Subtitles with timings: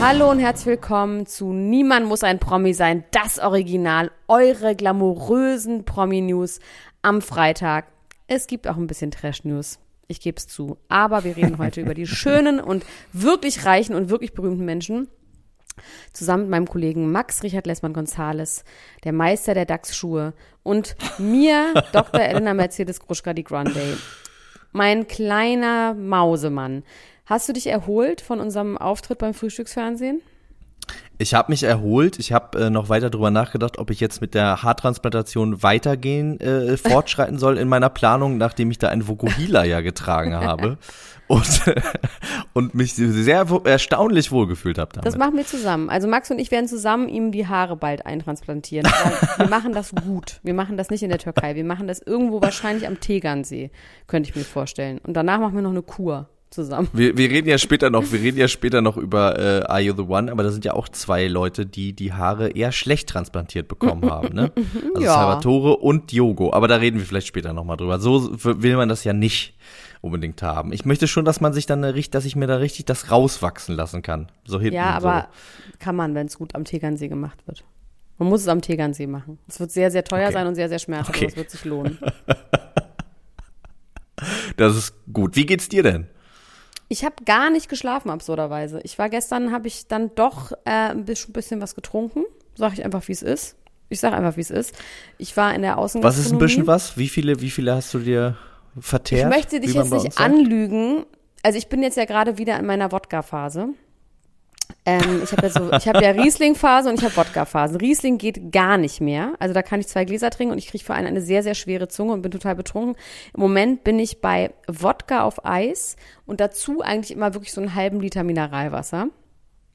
[0.00, 6.60] Hallo und herzlich willkommen zu Niemand muss ein Promi sein, das Original, eure glamourösen Promi-News
[7.02, 7.86] am Freitag.
[8.28, 10.78] Es gibt auch ein bisschen Trash-News, ich gebe es zu.
[10.88, 15.08] Aber wir reden heute über die schönen und wirklich reichen und wirklich berühmten Menschen.
[16.12, 18.62] Zusammen mit meinem Kollegen Max Richard Lessmann-Gonzales,
[19.02, 22.20] der Meister der DAX-Schuhe und mir, Dr.
[22.20, 23.98] Elena Mercedes Gruschka di Grande.
[24.70, 26.84] Mein kleiner Mausemann.
[27.28, 30.22] Hast du dich erholt von unserem Auftritt beim Frühstücksfernsehen?
[31.18, 32.18] Ich habe mich erholt.
[32.18, 36.74] Ich habe äh, noch weiter drüber nachgedacht, ob ich jetzt mit der Haartransplantation weitergehen, äh,
[36.78, 40.78] fortschreiten soll in meiner Planung, nachdem ich da ein Vokuhila ja getragen habe
[41.26, 41.74] und,
[42.54, 45.06] und mich sehr erstaunlich wohlgefühlt habe damit.
[45.06, 45.90] Das machen wir zusammen.
[45.90, 48.90] Also Max und ich werden zusammen ihm die Haare bald eintransplantieren.
[49.36, 50.40] wir machen das gut.
[50.44, 51.56] Wir machen das nicht in der Türkei.
[51.56, 53.70] Wir machen das irgendwo wahrscheinlich am Tegernsee,
[54.06, 54.98] könnte ich mir vorstellen.
[55.06, 56.88] Und danach machen wir noch eine Kur zusammen.
[56.92, 59.94] Wir, wir reden ja später noch, wir reden ja später noch über äh, Are You
[59.94, 63.68] the One, aber da sind ja auch zwei Leute, die die Haare eher schlecht transplantiert
[63.68, 64.52] bekommen haben, ne?
[64.94, 65.14] Also ja.
[65.14, 67.98] Salvatore und Diogo, aber da reden wir vielleicht später noch mal drüber.
[67.98, 69.54] So will man das ja nicht
[70.00, 70.72] unbedingt haben.
[70.72, 73.74] Ich möchte schon, dass man sich dann richtig, dass ich mir da richtig das rauswachsen
[73.74, 74.28] lassen kann.
[74.44, 74.76] So hinten.
[74.76, 75.28] Ja, aber
[75.66, 75.72] so.
[75.78, 77.64] kann man, wenn es gut am Tegernsee gemacht wird.
[78.18, 79.38] Man muss es am Tegernsee machen.
[79.48, 80.32] Es wird sehr, sehr teuer okay.
[80.32, 81.26] sein und sehr, sehr schmerzhaft, okay.
[81.26, 81.98] aber es wird sich lohnen.
[84.56, 85.36] das ist gut.
[85.36, 86.08] Wie geht's dir denn?
[86.88, 88.80] Ich habe gar nicht geschlafen, absurderweise.
[88.82, 92.24] Ich war gestern, habe ich dann doch äh, ein bisschen, bisschen was getrunken.
[92.54, 93.56] Sag ich einfach, wie es ist.
[93.90, 94.74] Ich sag einfach, wie es ist.
[95.18, 96.18] Ich war in der Außengastronomie.
[96.18, 96.96] Was ist ein bisschen was?
[96.96, 98.36] Wie viele, wie viele hast du dir
[98.80, 99.30] vertehrt?
[99.30, 101.04] Ich möchte dich jetzt nicht anlügen.
[101.42, 103.68] Also ich bin jetzt ja gerade wieder in meiner Wodka-Phase.
[104.84, 107.80] Ähm, ich habe ja, so, ich hab ja Riesling-Phase und ich habe Wodka-Phase.
[107.80, 109.34] Riesling geht gar nicht mehr.
[109.38, 111.54] Also da kann ich zwei Gläser trinken und ich kriege vor allem eine sehr, sehr
[111.54, 112.96] schwere Zunge und bin total betrunken.
[113.34, 115.96] Im Moment bin ich bei Wodka auf Eis
[116.26, 119.08] und dazu eigentlich immer wirklich so einen halben Liter Mineralwasser.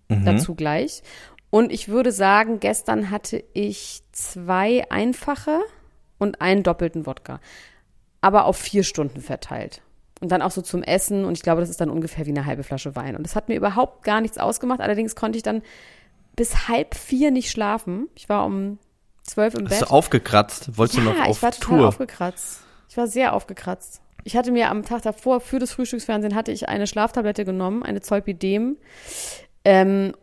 [0.09, 0.25] Mhm.
[0.25, 1.03] Dazu gleich.
[1.49, 5.59] Und ich würde sagen, gestern hatte ich zwei einfache
[6.17, 7.39] und einen doppelten Wodka.
[8.21, 9.81] Aber auf vier Stunden verteilt.
[10.23, 11.25] Und dann auch so zum Essen.
[11.25, 13.17] Und ich glaube, das ist dann ungefähr wie eine halbe Flasche Wein.
[13.17, 14.79] Und das hat mir überhaupt gar nichts ausgemacht.
[14.79, 15.61] Allerdings konnte ich dann
[16.37, 18.07] bis halb vier nicht schlafen.
[18.15, 18.79] Ich war um
[19.23, 19.73] zwölf im Bett.
[19.73, 20.77] Hast du aufgekratzt?
[20.77, 21.87] Wolltest ja, du noch auf ich war total Tour?
[21.89, 22.61] aufgekratzt.
[22.87, 23.99] Ich war sehr aufgekratzt.
[24.23, 27.99] Ich hatte mir am Tag davor für das Frühstücksfernsehen hatte ich eine Schlaftablette genommen, eine
[27.99, 28.77] Zolpidem.
[29.65, 30.13] Ähm,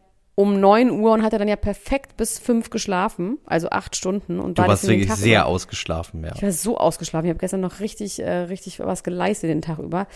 [0.41, 4.41] um 9 Uhr und hatte dann ja perfekt bis 5 geschlafen, also 8 Stunden.
[4.41, 5.49] Und du warst wirklich sehr über.
[5.49, 6.33] ausgeschlafen, ja.
[6.35, 7.27] Ich war so ausgeschlafen.
[7.27, 10.07] Ich habe gestern noch richtig, äh, richtig was geleistet den Tag über.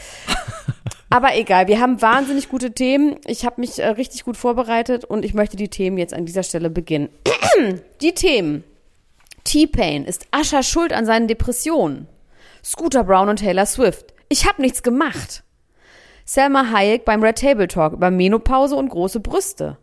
[1.10, 3.16] Aber egal, wir haben wahnsinnig gute Themen.
[3.26, 6.42] Ich habe mich äh, richtig gut vorbereitet und ich möchte die Themen jetzt an dieser
[6.42, 7.10] Stelle beginnen.
[8.00, 8.64] die Themen.
[9.44, 12.08] T-Pain ist Ascher schuld an seinen Depressionen.
[12.64, 14.14] Scooter Brown und Taylor Swift.
[14.30, 15.44] Ich habe nichts gemacht.
[16.24, 19.76] Selma Hayek beim Red Table Talk über Menopause und große Brüste.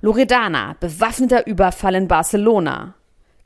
[0.00, 2.94] Loredana, bewaffneter Überfall in Barcelona.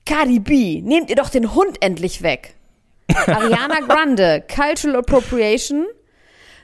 [0.07, 2.55] Cardi B, nehmt ihr doch den Hund endlich weg.
[3.27, 5.87] Ariana Grande, Cultural Appropriation.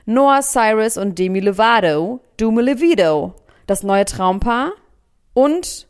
[0.05, 3.35] Noah Cyrus und Demi Lovato, Dume Levido,
[3.67, 4.71] das neue Traumpaar.
[5.33, 5.87] Und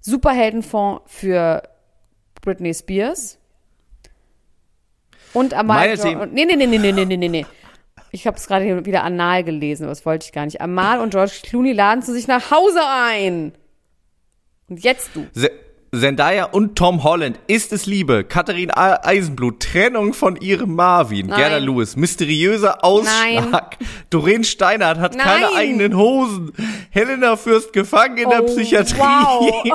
[0.00, 1.62] Superheldenfonds für
[2.40, 3.38] Britney Spears.
[5.34, 5.96] Und Amal.
[6.32, 7.46] Nee, nee, nee, nee, nee, nee, nee, nee.
[8.10, 10.60] Ich habe es gerade wieder anal gelesen, aber das wollte ich gar nicht.
[10.60, 13.52] Amal und George Clooney laden zu sich nach Hause ein.
[14.68, 15.26] Und jetzt du.
[15.32, 15.50] Se
[15.94, 17.38] Zendaya und Tom Holland.
[17.46, 18.24] Ist es Liebe?
[18.24, 19.60] Katharin Eisenblut.
[19.60, 21.28] Trennung von ihrem Marvin.
[21.28, 21.38] Nein.
[21.38, 21.96] Gerda Lewis.
[21.96, 23.76] Mysteriöser Ausschlag.
[23.80, 23.88] Nein.
[24.10, 25.26] Doreen Steinert hat Nein.
[25.26, 26.52] keine eigenen Hosen.
[26.90, 28.98] Helena Fürst gefangen in oh, der Psychiatrie.
[28.98, 29.64] Wow.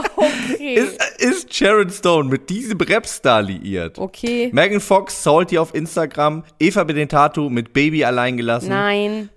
[0.54, 0.76] Okay.
[0.76, 3.98] ist, ist Sharon Stone mit diesem Rapstar liiert?
[3.98, 4.50] Okay.
[4.54, 6.44] Megan Fox, Salty auf Instagram.
[6.60, 8.70] Eva Benetatu mit Baby allein gelassen.
[8.70, 9.30] Nein.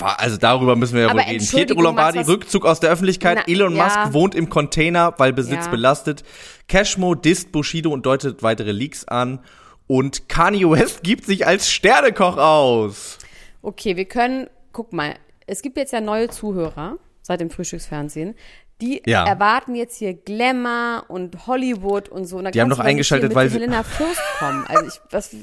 [0.00, 1.46] Also darüber müssen wir ja Aber wohl reden.
[1.46, 3.38] Pietro Lombardi, Rückzug aus der Öffentlichkeit.
[3.46, 3.84] Na, Elon ja.
[3.84, 5.70] Musk wohnt im Container, weil Besitz Ja.
[5.70, 6.22] belastet.
[6.68, 9.40] Cashmo disst Bushido und deutet weitere Leaks an.
[9.86, 13.18] Und Kanye West gibt sich als Sternekoch aus.
[13.62, 15.14] Okay, wir können, guck mal,
[15.46, 18.34] es gibt jetzt ja neue Zuhörer seit dem Frühstücksfernsehen.
[18.82, 19.24] Die Ja.
[19.24, 22.36] erwarten jetzt hier Glamour und Hollywood und so.
[22.38, 24.64] Und Die haben nicht eingeschaltet, weil- Helena Fürst kommen.
[24.68, 25.34] Also ich, was,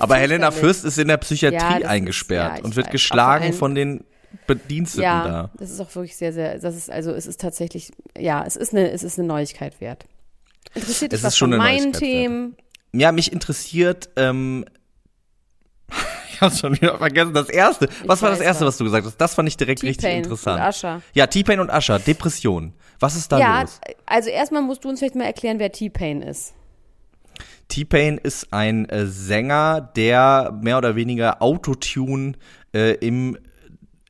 [0.00, 0.50] Aber Helena.
[0.50, 2.92] Fürst ist in der Psychiatrie Ja, das ist- eingesperrt ja, ich und wird weiß.
[2.92, 4.04] geschlagen von den
[4.46, 5.50] Bediensteten Ja, da.
[5.58, 8.74] das ist auch wirklich sehr, sehr, das ist, also es ist tatsächlich, ja, es ist
[8.74, 10.04] eine, es ist eine Neuigkeit wert.
[10.74, 11.98] Interessiert dich Es was ist schon von eine meinen wert.
[12.02, 12.56] Themen?
[12.92, 14.64] Ja, mich interessiert, ähm,
[16.32, 17.88] ich hab's schon wieder vergessen, das erste.
[18.04, 18.76] Was war das erste, was.
[18.76, 19.16] du gesagt hast?
[19.16, 20.60] Das fand ich direkt richtig T-Pain interessant.
[20.62, 21.02] und Usher.
[21.14, 22.74] Ja, T-Pain und Usher, Depression.
[23.00, 23.80] Was ist da Ja, los?
[24.06, 26.54] also erstmal musst du uns vielleicht mal erklären, wer T-Pain ist.
[27.68, 32.32] T-Pain ist ein äh, Sänger, der mehr oder weniger Autotune
[32.74, 33.38] äh, im,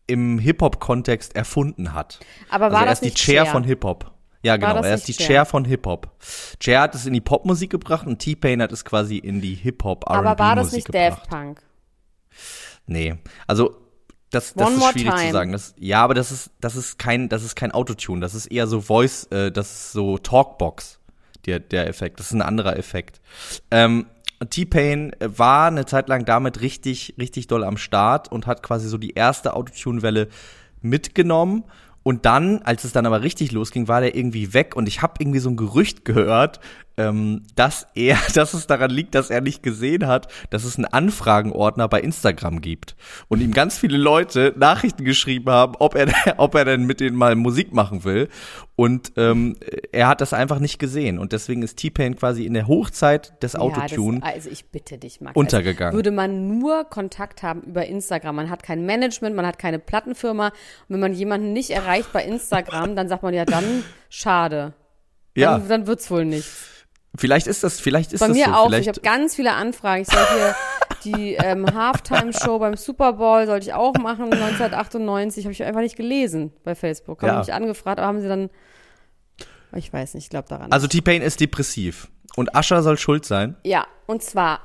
[0.07, 2.21] im Hip-Hop-Kontext erfunden hat.
[2.51, 3.53] Aber also war er das ist die nicht Chair Cher?
[3.53, 4.13] von Hip-Hop.
[4.43, 5.27] Ja, genau, das er ist die Cher?
[5.27, 6.11] Chair von Hip-Hop.
[6.61, 10.09] Cher hat es in die Popmusik gebracht und T-Pain hat es quasi in die Hip-Hop
[10.09, 11.19] Aber war das R&B-Musik nicht gebracht.
[11.19, 11.63] Daft Punk?
[12.87, 13.17] Nee,
[13.47, 13.77] also
[14.31, 15.27] das, das One ist schwierig time.
[15.27, 15.53] zu sagen.
[15.53, 18.21] Das, ja, aber das ist das ist kein das ist kein Autotune.
[18.21, 20.98] Das ist eher so Voice, äh, das ist so Talkbox
[21.49, 22.21] der der Effekt.
[22.21, 23.21] Das ist ein anderer Effekt.
[23.71, 24.07] Ähm,
[24.51, 28.99] T-Pain war eine Zeit lang damit richtig richtig doll am Start und hat quasi so
[28.99, 30.29] die erste Autotune-Welle
[30.81, 31.65] mitgenommen.
[32.05, 35.15] Und dann, als es dann aber richtig losging, war der irgendwie weg und ich habe
[35.19, 36.61] irgendwie so ein Gerücht gehört,
[36.99, 40.85] ähm, dass er, dass es daran liegt, dass er nicht gesehen hat, dass es einen
[40.85, 42.97] Anfragenordner bei Instagram gibt
[43.29, 47.17] und ihm ganz viele Leute Nachrichten geschrieben haben, ob er, ob er denn mit denen
[47.17, 48.29] mal Musik machen will.
[48.77, 49.57] Und ähm,
[49.91, 53.57] er hat das einfach nicht gesehen und deswegen ist T-Pain quasi in der Hochzeit des
[53.57, 54.19] Autotune.
[54.19, 55.35] Ja, das, also ich bitte dich, Max.
[55.35, 55.89] Untergegangen.
[55.89, 58.37] Als würde man nur Kontakt haben über Instagram.
[58.37, 60.49] Man hat kein Management, man hat keine Plattenfirma.
[60.49, 60.55] Und
[60.89, 64.75] wenn man jemanden nicht erreicht bei Instagram, dann sagt man ja, dann schade.
[65.35, 66.78] ja, Dann, dann wird's wohl nichts.
[67.17, 68.53] Vielleicht ist das, vielleicht ist Bei das mir so.
[68.53, 68.67] auch.
[68.67, 70.03] Vielleicht, Ich habe ganz viele Anfragen.
[70.03, 70.55] Ich soll hier
[71.05, 74.25] die ähm, Halftime-Show beim Super Bowl sollte ich auch machen.
[74.33, 77.23] 1998 habe ich einfach nicht gelesen bei Facebook.
[77.23, 77.39] Haben Ja.
[77.39, 78.51] mich angefragt, aber haben sie dann.
[79.77, 80.73] Ich weiß nicht, ich glaube daran.
[80.73, 83.55] also T-Pain ist depressiv und Usher soll schuld sein.
[83.65, 84.61] Ja, und zwar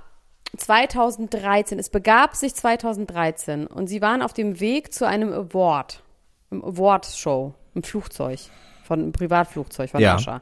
[0.58, 1.78] 2013.
[1.80, 6.04] Es begab sich 2013 und sie waren auf dem Weg zu einem Award,
[6.52, 8.40] einem Award-Show, im Flugzeug,
[8.84, 10.16] von einem Privatflugzeug von Ja.
[10.16, 10.42] Usher.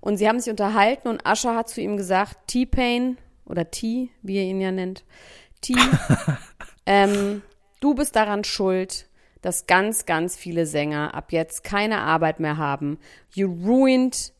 [0.00, 4.36] Und sie haben sich unterhalten und Usher hat zu ihm gesagt, T-Pain oder T, wie
[4.36, 5.04] er ihn ja nennt,
[5.60, 5.74] T,
[6.86, 7.42] ähm,
[7.80, 9.08] du bist daran schuld,
[9.42, 12.98] dass ganz, ganz viele Sänger ab jetzt keine Arbeit mehr haben.
[13.34, 14.32] You ruined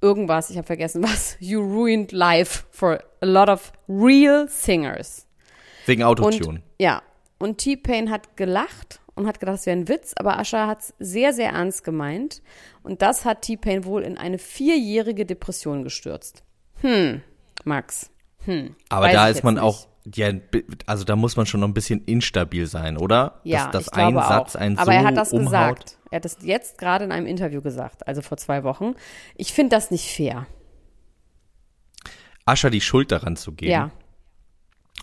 [0.00, 1.36] irgendwas, ich habe vergessen was.
[1.40, 5.26] You ruined life for a lot of real singers.
[5.86, 6.46] Wegen Autotune.
[6.46, 7.02] Und ja,
[7.38, 10.94] und T-Pain hat gelacht und hat gedacht, das wäre ein Witz, aber Usher hat es
[10.98, 12.42] sehr, sehr ernst gemeint.
[12.82, 16.42] Und das hat T-Pain wohl in eine vierjährige Depression gestürzt.
[16.80, 17.22] Hm,
[17.64, 18.10] Max.
[18.44, 18.74] Hm.
[18.88, 19.62] Aber da ich ist man nicht.
[19.62, 20.32] auch, ja,
[20.86, 23.40] also da muss man schon noch ein bisschen instabil sein, oder?
[23.44, 24.60] Ja, dass, ich dass ein glaube Satz auch.
[24.60, 25.44] einen Aber so er hat das umhaut.
[25.44, 25.98] gesagt.
[26.10, 28.94] Er hat das jetzt gerade in einem Interview gesagt, also vor zwei Wochen.
[29.36, 30.46] Ich finde das nicht fair.
[32.44, 33.72] Ascher die Schuld daran zu geben.
[33.72, 33.90] Ja.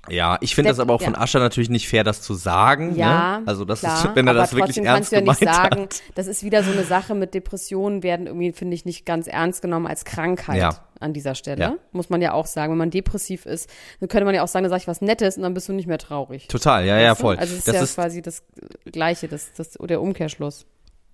[0.10, 1.20] Ja, ich finde das aber auch von ja.
[1.20, 2.96] Ascher natürlich nicht fair, das zu sagen.
[2.96, 3.48] Ja, ne?
[3.48, 5.56] Also das klar, ist, wenn er das wirklich trotzdem ernst kannst du ja nicht gemeint
[5.56, 6.02] sagen, hat.
[6.16, 9.62] das ist wieder so eine Sache mit Depressionen werden irgendwie, finde ich, nicht ganz ernst
[9.62, 10.72] genommen als Krankheit Ja.
[11.00, 11.62] an dieser Stelle.
[11.62, 11.76] Ja.
[11.92, 12.72] Muss man ja auch sagen.
[12.72, 15.38] Wenn man depressiv ist, dann könnte man ja auch sagen, dann sage ich was Nettes
[15.38, 16.48] und dann bist du nicht mehr traurig.
[16.48, 17.22] Total, ja, ja, Weißt du?
[17.22, 17.36] voll.
[17.38, 18.44] Also es ist das ja ist, quasi das
[18.92, 20.66] Gleiche, das, das, der Umkehrschluss.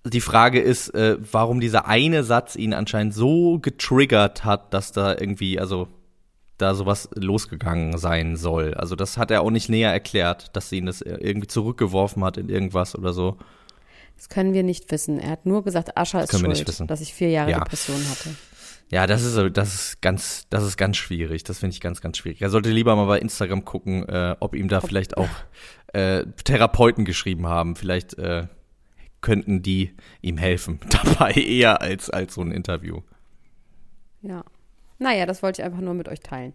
[0.06, 5.10] die Frage ist, äh, warum dieser eine Satz ihn anscheinend so getriggert hat, dass da
[5.12, 5.88] irgendwie, also
[6.58, 8.74] da sowas losgegangen sein soll.
[8.74, 12.36] Also das hat er auch nicht näher erklärt, dass sie ihn das irgendwie zurückgeworfen hat
[12.36, 13.38] in irgendwas oder so.
[14.16, 15.20] Das können wir nicht wissen.
[15.20, 17.58] Er hat nur gesagt, Ascha ist schuld, dass ich vier Jahre Ja.
[17.60, 18.30] Depression hatte.
[18.90, 21.44] Ja, das ist, das ist ganz, das ist ganz schwierig.
[21.44, 22.40] Das finde ich ganz, ganz schwierig.
[22.42, 25.28] Er sollte lieber mal bei Instagram gucken, äh, ob ihm da vielleicht auch
[25.92, 27.76] äh, Therapeuten geschrieben haben.
[27.76, 28.46] Vielleicht äh,
[29.20, 33.02] könnten die ihm helfen dabei eher als als so ein Interview.
[34.22, 34.44] Ja.
[34.98, 36.54] Naja, das wollte ich einfach nur mit euch teilen.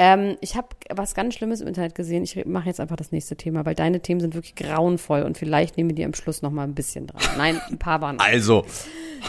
[0.00, 2.22] Ähm, ich habe was ganz Schlimmes im Internet gesehen.
[2.22, 5.76] Ich mache jetzt einfach das nächste Thema, weil deine Themen sind wirklich grauenvoll und vielleicht
[5.76, 7.20] nehmen wir die am Schluss noch mal ein bisschen dran.
[7.36, 8.18] Nein, ein paar waren.
[8.20, 8.64] Also,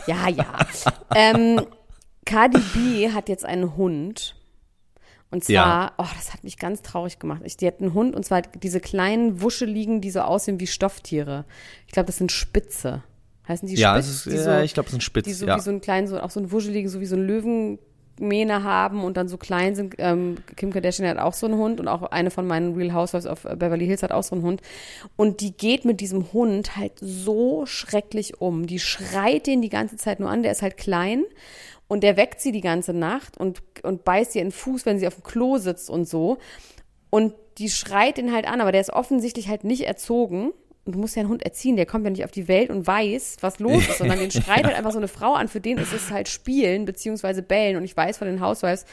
[0.06, 0.46] Ja, ja.
[1.16, 1.62] ähm,
[2.26, 4.36] Cardi B hat jetzt einen Hund.
[5.32, 5.94] Und zwar, Ja.
[5.98, 7.42] oh, das hat mich ganz traurig gemacht.
[7.46, 11.46] Ich, die hat einen Hund und zwar diese kleinen Wuscheligen, die so aussehen wie Stofftiere.
[11.88, 13.04] Ich glaube, das sind Spitze.
[13.48, 14.06] Heißen die ja, Spitz?
[14.06, 15.26] es ist, die ja, so, ich glaube, es ist ein Spitz.
[15.26, 15.58] die so ja.
[15.58, 17.80] wie so ein kleinen, so, auch so ein wuscheligen, so wie so ein Löwen,
[18.20, 19.96] Mähne haben und dann so klein sind.
[19.98, 23.26] Ähm, Kim Kardashian hat auch so einen Hund und auch eine von meinen Real Housewives
[23.26, 24.62] auf Beverly Hills hat auch so einen Hund.
[25.16, 28.68] Und die geht mit diesem Hund halt so schrecklich um.
[28.68, 30.44] Die schreit den die ganze Zeit nur an.
[30.44, 31.24] Der ist halt klein
[31.88, 35.00] und der weckt sie die ganze Nacht und, und beißt ihr in den Fuß, wenn
[35.00, 36.38] sie auf dem Klo sitzt und so.
[37.10, 40.54] Und die schreit ihn halt an, aber der ist offensichtlich halt nicht erzogen.
[40.90, 42.88] Und du musst ja einen Hund erziehen, der kommt ja nicht auf die Welt und
[42.88, 45.48] weiß, was los ist, sondern den schreit halt einfach so eine Frau an.
[45.48, 47.78] Für den ist es halt Spielen beziehungsweise Bellen.
[47.78, 48.86] Und ich weiß von den Housewives,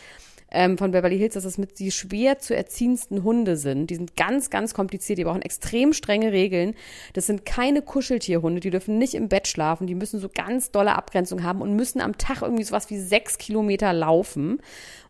[0.56, 3.90] ähm, von Beverly Hills, dass das mit die schwer zu erziehendsten Hunde sind.
[3.90, 5.18] Die sind ganz, ganz kompliziert.
[5.18, 6.74] Die brauchen extrem strenge Regeln.
[7.12, 8.60] Das sind keine Kuscheltierhunde.
[8.60, 9.86] Die dürfen nicht im Bett schlafen.
[9.86, 13.36] Die müssen so ganz dolle Abgrenzung haben und müssen am Tag irgendwie sowas wie sechs
[13.36, 14.62] Kilometer laufen.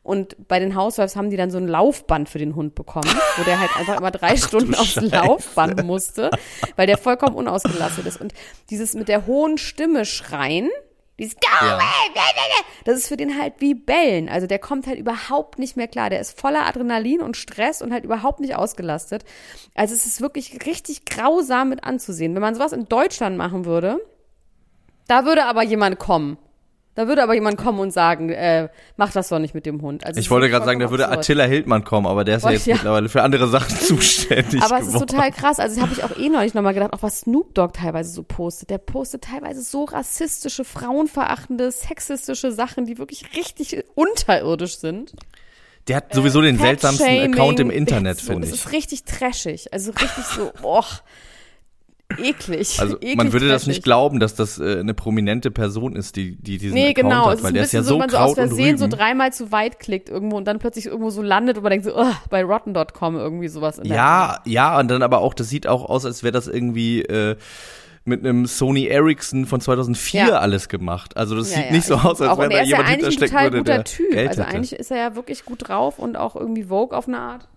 [0.03, 3.45] Und bei den Housewives haben die dann so ein Laufband für den Hund bekommen, wo
[3.45, 5.07] der halt einfach immer drei Stunden aufs Scheiße.
[5.07, 6.31] Laufband musste,
[6.75, 8.21] weil der vollkommen unausgelastet ist.
[8.21, 8.35] Und
[8.71, 10.71] dieses mit der hohen Stimme schreien,
[11.18, 11.78] dieses Go ja.
[12.85, 14.28] Das ist für den halt wie Bellen.
[14.28, 16.11] Also der kommt halt überhaupt nicht mehr klar.
[16.11, 19.25] Der ist voller Adrenalin und Stress und halt überhaupt nicht ausgelastet.
[19.75, 22.35] Also es ist wirklich richtig grausam mit anzusehen.
[22.35, 23.99] Wenn man sowas in Deutschland machen würde,
[25.08, 26.38] da würde aber jemand kommen
[26.97, 30.07] da würde aber jemand kommen und sagen, äh, mach das doch nicht mit dem Hund.
[30.07, 32.67] Also ich wollte gerade sagen, da würde Attila Hildmann kommen, aber der ist ja jetzt
[32.67, 32.76] ja.
[32.76, 34.62] mittlerweile für andere Sachen zuständig.
[34.62, 35.61] Aber es ist total krass.
[35.61, 38.71] Also habe ich auch eh neulich nochmal gedacht, auch was Snoop Dogg teilweise so postet.
[38.71, 45.12] Der postet teilweise so rassistische, frauenverachtende, sexistische Sachen, die wirklich richtig unterirdisch sind.
[45.88, 48.53] Der hat sowieso äh, den seltsamsten Account im Internet, finde ich.
[48.53, 49.71] Das ist richtig trashig.
[49.75, 50.87] Also richtig so, boah
[52.18, 52.80] eklig.
[52.80, 56.36] Also eklig man würde das nicht glauben, dass das äh, eine prominente Person ist, die,
[56.36, 57.26] die diesen nee, Account genau.
[57.30, 59.78] hat, weil der ist ja so, so man so aus Versehen so dreimal zu weit
[59.80, 63.16] klickt irgendwo und dann plötzlich irgendwo so landet und man denkt so, oh, bei rotten.com
[63.16, 63.80] irgendwie sowas.
[63.82, 67.36] ja, ja, und dann aber auch, das sieht auch aus, als wäre das irgendwie äh,
[68.06, 70.38] mit einem Sony Ericsson von 2004 ja.
[70.38, 71.16] alles gemacht.
[71.16, 71.72] Also das ja, sieht ja.
[71.72, 74.10] nicht so aus, als wenn da jemand hinterstecken würde, der typ.
[74.12, 74.54] Geld Also hätte.
[74.54, 77.48] eigentlich ist er ja wirklich gut drauf und auch irgendwie Vogue auf eine Art.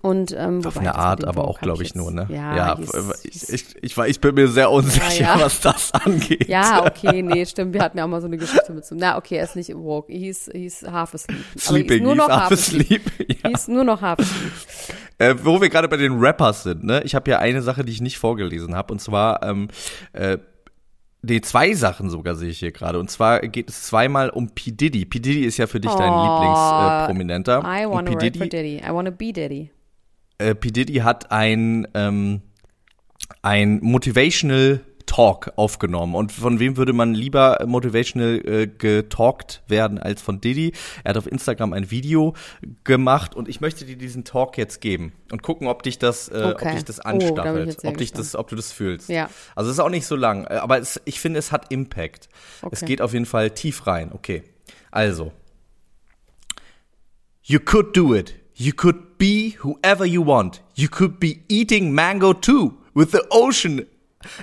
[0.00, 2.26] Und, ähm, Auf eine Art, aber auch, glaube ich, nur, ne?
[2.28, 2.78] Ja, ja
[3.22, 5.40] ich, ich, ich, ich, bin mir sehr unsicher, ja, ja.
[5.40, 6.48] was das angeht.
[6.48, 7.74] Ja, okay, nee, stimmt.
[7.74, 8.94] Wir hatten ja auch mal so eine Geschichte mit so.
[8.96, 10.12] Na, okay, er ist nicht woke.
[10.12, 11.44] Hieß, hieß half asleep.
[11.58, 13.02] Sleeping, nur noch half asleep.
[13.42, 13.50] Ja.
[13.50, 14.52] Hieß nur noch half asleep.
[15.18, 17.02] Äh, wo wir gerade bei den Rappers sind, ne?
[17.04, 19.68] Ich habe ja eine Sache, die ich nicht vorgelesen habe, und zwar ähm,
[20.12, 20.38] äh,
[21.24, 22.98] Nee, zwei Sachen sogar sehe ich hier gerade.
[22.98, 24.72] Und zwar geht es zweimal um P.
[24.72, 25.04] Diddy.
[25.04, 25.20] P.
[25.20, 27.62] Diddy ist ja für dich oh, dein Lieblingsprominenter.
[27.64, 28.78] Äh, I wanna rap for Diddy.
[28.78, 29.70] I wanna be Diddy
[30.42, 30.70] äh, P.
[30.70, 32.42] Diddy hat ein, ähm,
[33.42, 36.14] ein Motivational Talk aufgenommen.
[36.14, 40.72] Und von wem würde man lieber motivational äh, getalkt werden als von Diddy?
[41.04, 42.34] Er hat auf Instagram ein Video
[42.84, 46.52] gemacht und ich möchte dir diesen Talk jetzt geben und gucken, ob dich das, äh,
[46.54, 46.68] okay.
[46.68, 49.08] ob dich das oh, anstachelt, oh, ob dich das, ob du das fühlst.
[49.08, 49.28] Ja.
[49.54, 52.28] Also es ist auch nicht so lang, äh, aber es, ich finde, es hat Impact.
[52.62, 52.72] Okay.
[52.72, 54.12] Es geht auf jeden Fall tief rein.
[54.12, 54.44] Okay.
[54.90, 55.32] Also.
[57.42, 58.41] You could do it.
[58.62, 60.60] You could be whoever you want.
[60.76, 63.88] You could be eating mango too, with the ocean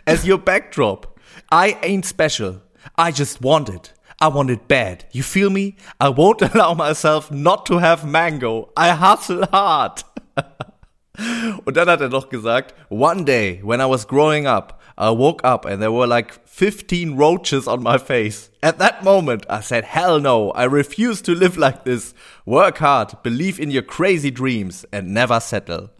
[0.05, 1.17] as your backdrop.
[1.49, 2.61] I ain't special.
[2.97, 3.93] I just want it.
[4.19, 5.05] I want it bad.
[5.13, 5.77] You feel me?
[6.01, 8.73] I won't allow myself not to have mango.
[8.75, 10.03] I hustle hard.
[11.65, 15.41] Und dann hat er noch gesagt, one day when I was growing up, I woke
[15.45, 18.49] up and there were like 15 roaches on my face.
[18.61, 22.13] At that moment, I said, hell no, I refuse to live like this.
[22.45, 25.91] Work hard, believe in your crazy dreams and never settle.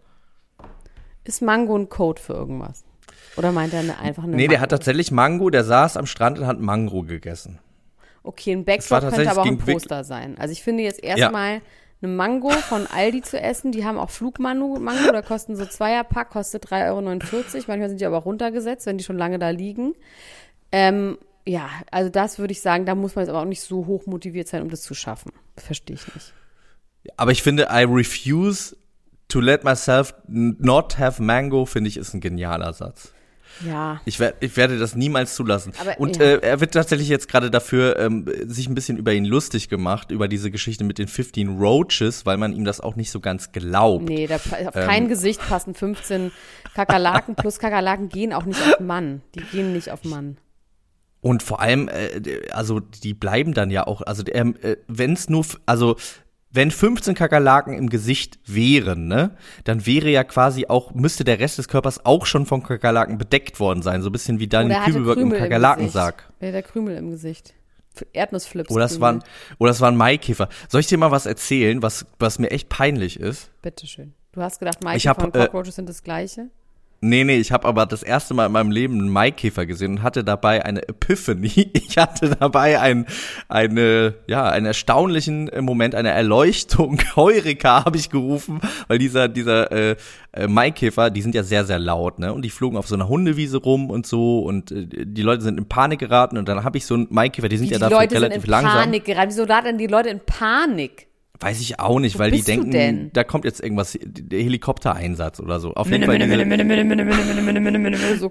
[1.24, 2.84] Ist Mango ein Code für irgendwas?
[3.38, 4.50] Oder meint er einfach eine Nee, Mango?
[4.52, 7.60] der hat tatsächlich Mango, der saß am Strand und hat Mango gegessen.
[8.24, 10.38] Okay, ein Backdrop könnte aber auch ein Poster sein.
[10.38, 11.62] Also ich finde jetzt erstmal, ja
[12.02, 13.72] eine Mango von Aldi zu essen.
[13.72, 17.64] Die haben auch Flugmango, Mango, da kosten so Zweierpack, kostet 3,49 Euro.
[17.68, 19.96] Manchmal sind die aber auch runtergesetzt, wenn die schon lange da liegen.
[20.72, 23.86] Ähm, ja, also das würde ich sagen, da muss man jetzt aber auch nicht so
[23.86, 25.32] hoch motiviert sein, um das zu schaffen.
[25.58, 26.34] Verstehe ich nicht.
[27.18, 28.76] Aber ich finde, I refuse
[29.28, 33.14] to let myself not have mango, finde ich, ist ein genialer Satz.
[33.66, 34.02] Ja.
[34.06, 35.74] Ich, werd, ich werde das niemals zulassen.
[35.80, 36.24] Aber, und ja.
[36.24, 40.12] äh, er wird tatsächlich jetzt gerade dafür ähm, sich ein bisschen über ihn lustig gemacht,
[40.12, 43.52] über diese Geschichte mit den 15 Roaches, weil man ihm das auch nicht so ganz
[43.52, 44.08] glaubt.
[44.08, 46.32] Nee, da, auf ähm, kein Gesicht passen 15
[46.74, 49.22] Kakerlaken plus Kakerlaken gehen auch nicht auf Mann.
[49.36, 50.38] Die gehen nicht auf Mann.
[51.22, 55.46] Und vor allem, äh, also die bleiben dann ja auch, also äh, wenn es nur,
[55.66, 55.98] also
[56.52, 61.58] wenn 15 Kakerlaken im Gesicht wären, ne, dann wäre ja quasi auch, müsste der Rest
[61.58, 64.02] des Körpers auch schon von Kakerlaken bedeckt worden sein.
[64.02, 66.32] So ein bisschen wie Daniel Kübelberg im Kakerlakensarg.
[66.40, 67.54] Wäre der Krümel im Gesicht.
[68.14, 68.72] Erdnussflips.
[68.72, 69.24] Oder das waren,
[69.58, 70.50] oder das waren Maikäfer.
[70.70, 73.50] Soll ich dir mal was erzählen, was, was mir echt peinlich ist?
[73.62, 74.14] Bitteschön.
[74.32, 76.50] Du hast gedacht, Maikäfer hab, und äh, Cockroaches äh, sind das Gleiche?
[77.02, 80.04] Nee, nee, ich habe aber das erste Mal in meinem Leben einen Maikäfer gesehen und
[80.04, 81.72] hatte dabei eine Epiphany.
[81.90, 83.08] Ich hatte dabei ein,
[83.48, 87.00] eine, ja, einen erstaunlichen Moment, eine Erleuchtung.
[87.16, 89.96] Heureka habe ich gerufen, weil dieser, dieser äh,
[90.34, 92.34] äh, Maikäfer, die sind ja sehr, sehr laut, ne?
[92.34, 95.58] Und die flogen auf so einer Hundewiese rum und so und äh, die Leute sind
[95.58, 98.00] in Panik geraten und dann habe ich so einen Maikäfer, die sind Wie, ja dafür
[98.00, 98.72] relativ langsam.
[98.72, 99.30] Die Leute sind in Panik geraten.
[99.30, 101.09] Wieso raten die Leute in Panik?
[101.42, 105.62] Weiß ich auch nicht, Wo weil die denken, da kommt jetzt irgendwas, der Helikoptereinsatz oder
[105.62, 105.74] so.
[105.74, 106.20] Auf jeden Fall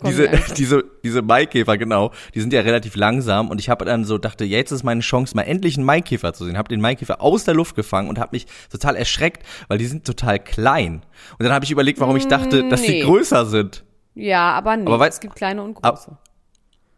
[0.06, 4.18] diese, diese, diese Maikäfer, genau, die sind ja relativ langsam und ich habe dann so
[4.18, 6.58] dachte, jetzt ist meine Chance, mal endlich einen Maikäfer zu sehen.
[6.58, 10.04] Habe den Maikäfer aus der Luft gefangen und habe mich total erschreckt, weil die sind
[10.04, 11.02] total klein.
[11.38, 13.84] Und dann habe ich überlegt, warum ich dachte, dass die größer sind.
[14.14, 16.18] Ja, aber nee, aber es gibt kleine und große.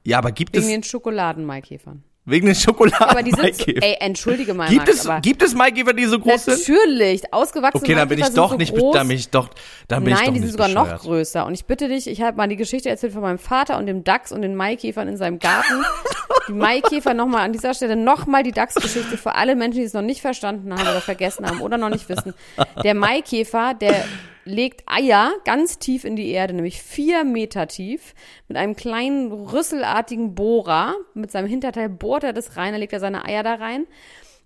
[0.03, 0.69] Ja, aber gibt Wegen es...
[0.69, 2.03] Wegen den Schokoladen-Maikäfern.
[2.31, 2.99] Wegen den Schokoladen.
[3.01, 4.69] Ja, aber die sind, so, ey, entschuldige mal.
[4.69, 6.77] Gibt Max, es, gibt es Maikäfer, die so groß natürlich, sind?
[6.77, 8.95] Natürlich, ausgewachsene Okay, dann bin ich doch so nicht, groß.
[8.95, 9.49] dann bin ich doch,
[9.89, 10.93] dann bin Nein, ich doch die sind sogar bescheuert.
[10.93, 11.47] noch größer.
[11.47, 14.05] Und ich bitte dich, ich habe mal die Geschichte erzählt von meinem Vater und dem
[14.05, 15.85] Dachs und den Maikäfern in seinem Garten.
[16.51, 20.21] Maikäfer nochmal an dieser Stelle nochmal die Dachsgeschichte für alle Menschen, die es noch nicht
[20.21, 22.35] verstanden haben oder vergessen haben oder noch nicht wissen.
[22.83, 24.05] Der Maikäfer, der
[24.45, 28.15] legt Eier ganz tief in die Erde, nämlich vier Meter tief,
[28.49, 30.95] mit einem kleinen rüsselartigen Bohrer.
[31.15, 33.87] Mit seinem Hinterteil bohrt er das rein, da legt er seine Eier da rein.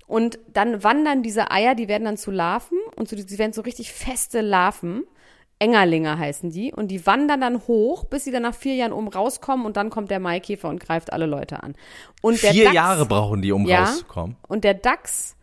[0.06, 3.92] Und dann wandern diese Eier, die werden dann zu Larven und sie werden so richtig
[3.92, 5.04] feste Larven.
[5.58, 6.72] Engerlinge heißen die.
[6.72, 9.90] Und die wandern dann hoch, bis sie dann nach vier Jahren oben rauskommen und dann
[9.90, 11.74] kommt der Maikäfer und greift alle Leute an.
[12.22, 14.36] Und vier Dachs, Jahre brauchen die, um ja, rauszukommen.
[14.48, 15.36] Und der Dachs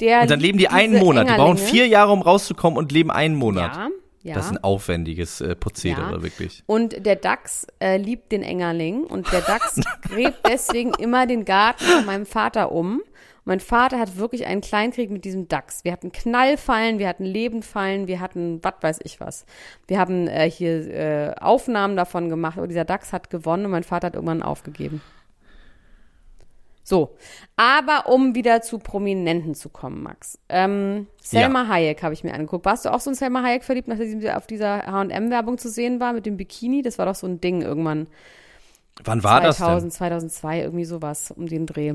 [0.00, 1.28] der und dann leben die einen Monat.
[1.28, 3.76] Die brauchen vier Jahre, um rauszukommen und leben einen Monat.
[3.76, 3.88] Ja.
[4.22, 4.34] Ja.
[4.34, 6.22] Das ist ein aufwendiges äh, Prozedere, ja.
[6.22, 6.62] wirklich.
[6.66, 11.84] Und der Dachs äh, liebt den Engerling und der Dachs gräbt deswegen immer den Garten
[11.84, 13.00] von meinem Vater um.
[13.40, 15.84] Und mein Vater hat wirklich einen Kleinkrieg mit diesem Dachs.
[15.84, 19.46] Wir hatten Knallfallen, wir hatten Lebendfallen, wir hatten was weiß ich was.
[19.86, 23.84] Wir haben äh, hier äh, Aufnahmen davon gemacht, aber dieser Dachs hat gewonnen und mein
[23.84, 25.00] Vater hat irgendwann aufgegeben.
[26.90, 27.16] So,
[27.56, 30.40] aber um wieder zu Prominenten zu kommen, Max.
[30.48, 31.68] Ähm, Selma ja.
[31.68, 32.64] Hayek habe ich mir angeguckt.
[32.64, 36.00] Warst du auch so ein Selma Hayek verliebt, nachdem sie auf dieser H&M-Werbung zu sehen
[36.00, 36.82] war mit dem Bikini?
[36.82, 38.08] Das war doch so ein Ding irgendwann.
[39.04, 39.90] Wann war 2000, das denn?
[39.90, 41.94] 2002, irgendwie sowas, um den Dreh.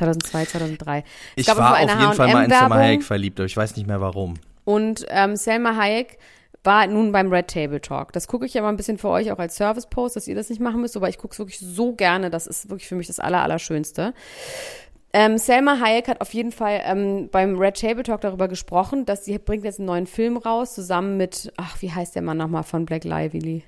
[0.00, 1.04] 2002, 2003.
[1.36, 4.00] Ich, war auf jeden Fall mal in Selma Hayek verliebt, aber ich weiß nicht mehr
[4.00, 4.34] warum.
[4.64, 6.18] Und ähm, Selma Hayek
[6.62, 8.12] war nun beim Red Table Talk.
[8.12, 10.34] Das gucke ich ja mal ein bisschen für euch auch als Service Post, dass ihr
[10.34, 12.30] das nicht machen müsst, aber ich gucke es wirklich so gerne.
[12.30, 14.12] Das ist wirklich für mich das Aller, Allerschönste.
[15.12, 19.24] Ähm, Selma Hayek hat auf jeden Fall ähm, beim Red Table Talk darüber gesprochen, dass
[19.24, 22.62] sie bringt jetzt einen neuen Film raus, zusammen mit, ach, wie heißt der Mann nochmal
[22.62, 23.64] von Black Lively?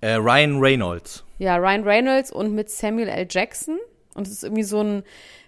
[0.00, 1.24] Äh, Ryan Reynolds.
[1.38, 3.26] Ja, Ryan Reynolds und mit Samuel L.
[3.28, 3.78] Jackson.
[4.18, 5.02] Und es ist irgendwie so ein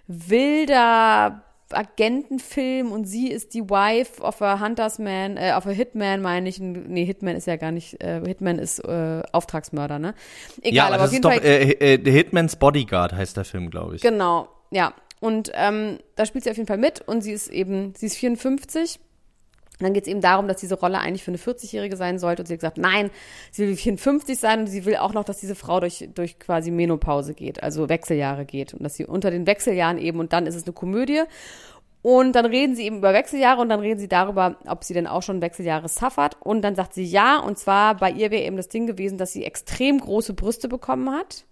[0.07, 6.21] wilder Agentenfilm und sie ist die Wife of a Hunters Man, äh, of a Hitman,
[6.21, 6.59] meine ich.
[6.59, 10.13] Nee, Hitman ist ja gar nicht, äh, Hitman ist äh, Auftragsmörder, ne?
[10.61, 11.43] Egal, ja, aber, aber auf jeden doch, Fall.
[11.43, 14.01] Äh, äh, The Hitman's Bodyguard heißt der Film, glaube ich.
[14.01, 14.93] Genau, ja.
[15.19, 18.17] Und ähm, da spielt sie auf jeden Fall mit und sie ist eben, sie ist
[18.17, 18.99] 54
[19.81, 22.43] und dann geht es eben darum, dass diese Rolle eigentlich für eine 40-Jährige sein sollte.
[22.43, 23.09] Und sie hat gesagt, nein,
[23.49, 26.69] sie will 54 sein und sie will auch noch, dass diese Frau durch, durch quasi
[26.69, 28.75] Menopause geht, also Wechseljahre geht.
[28.75, 31.23] Und dass sie unter den Wechseljahren eben, und dann ist es eine Komödie.
[32.03, 35.07] Und dann reden sie eben über Wechseljahre und dann reden sie darüber, ob sie denn
[35.07, 36.37] auch schon Wechseljahre suffert.
[36.39, 39.33] Und dann sagt sie ja, und zwar bei ihr wäre eben das Ding gewesen, dass
[39.33, 41.45] sie extrem große Brüste bekommen hat.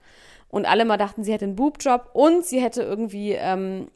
[0.50, 3.88] Und alle mal dachten, sie hätte einen Boobjob und sie hätte irgendwie ähm,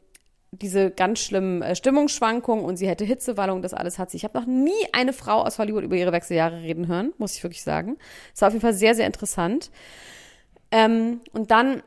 [0.60, 4.16] diese ganz schlimmen äh, Stimmungsschwankungen und sie hätte Hitzewallung, das alles hat sie.
[4.16, 7.42] Ich habe noch nie eine Frau aus Hollywood über ihre Wechseljahre reden hören, muss ich
[7.42, 7.96] wirklich sagen.
[8.32, 9.70] Das war auf jeden Fall sehr, sehr interessant.
[10.70, 11.82] Ähm, und dann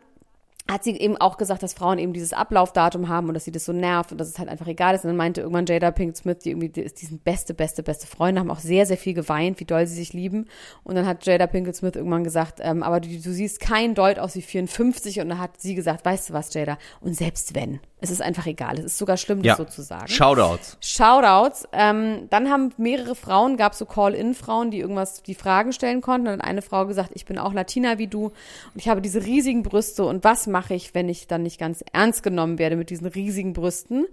[0.70, 3.66] hat sie eben auch gesagt, dass Frauen eben dieses Ablaufdatum haben und dass sie das
[3.66, 5.04] so nervt und dass es halt einfach egal ist.
[5.04, 8.08] Und dann meinte irgendwann Jada Pink Smith, die irgendwie die ist diesen beste, beste, beste
[8.08, 10.48] Freunde, haben auch sehr, sehr viel geweint, wie doll sie sich lieben.
[10.84, 14.20] Und dann hat Jada Pinkett Smith irgendwann gesagt, ähm, aber du, du siehst kein Deut
[14.20, 15.22] aus wie 54.
[15.22, 16.78] Und dann hat sie gesagt, weißt du was, Jada?
[17.02, 18.78] Und selbst wenn, es ist einfach egal.
[18.78, 19.56] Es ist sogar schlimm, das ja.
[19.56, 20.08] so zu sagen.
[20.08, 20.78] Shoutouts.
[20.82, 21.68] Shoutouts.
[21.72, 26.28] Ähm, dann haben mehrere Frauen, gab so Call-In-Frauen, die irgendwas, die Fragen stellen konnten.
[26.28, 28.34] Und dann hat eine Frau gesagt, ich bin auch Latina wie du und
[28.76, 32.24] ich habe diese riesigen Brüste und was mache ich, wenn ich dann nicht ganz ernst
[32.24, 34.08] genommen werde mit diesen riesigen Brüsten?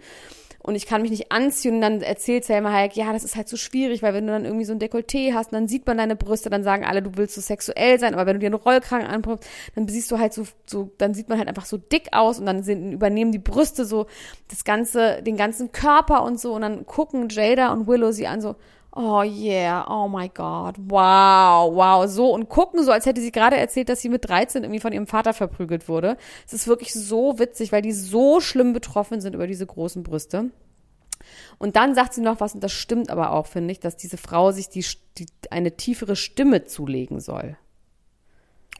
[0.66, 1.74] und ich kann mich nicht anziehen.
[1.74, 4.46] Und dann erzählt Selma Hayek, ja, das ist halt so schwierig, weil wenn du dann
[4.46, 7.34] irgendwie so ein Dekolleté hast, dann sieht man deine Brüste, dann sagen alle, du willst
[7.34, 10.46] so sexuell sein, aber wenn du dir einen Rollkragen anbringst, dann siehst du halt so,
[10.64, 12.38] so, dann sieht man halt einfach so dick aus.
[12.38, 14.06] Und dann sind, übernehmen die Brüste so
[14.48, 16.54] das ganze, den ganzen Körper und so.
[16.54, 18.56] Und dann gucken Jada und Willow sie an so,
[18.96, 23.56] oh yeah, oh my God, wow, wow, so und gucken so, als hätte sie gerade
[23.56, 26.16] erzählt, dass sie mit 13 irgendwie von ihrem Vater verprügelt wurde.
[26.46, 30.50] Es ist wirklich so witzig, weil die so schlimm betroffen sind über diese großen Brüste.
[31.58, 34.16] Und dann sagt sie noch was, und das stimmt aber auch, finde ich, dass diese
[34.16, 34.84] Frau sich die,
[35.18, 37.56] die, eine tiefere Stimme zulegen soll.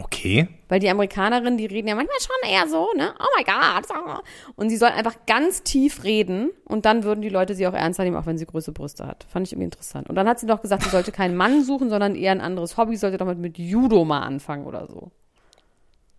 [0.01, 0.49] Okay.
[0.69, 3.15] Weil die Amerikanerinnen, die reden ja manchmal schon eher so, ne?
[3.21, 4.25] Oh my God.
[4.57, 8.01] Und sie soll einfach ganz tief reden und dann würden die Leute sie auch ernst
[8.01, 9.25] nehmen, auch wenn sie große Brüste hat.
[9.29, 10.09] Fand ich irgendwie interessant.
[10.09, 12.77] Und dann hat sie noch gesagt, sie sollte keinen Mann suchen, sondern eher ein anderes
[12.77, 15.13] Hobby, sollte doch mit Judo mal anfangen oder so.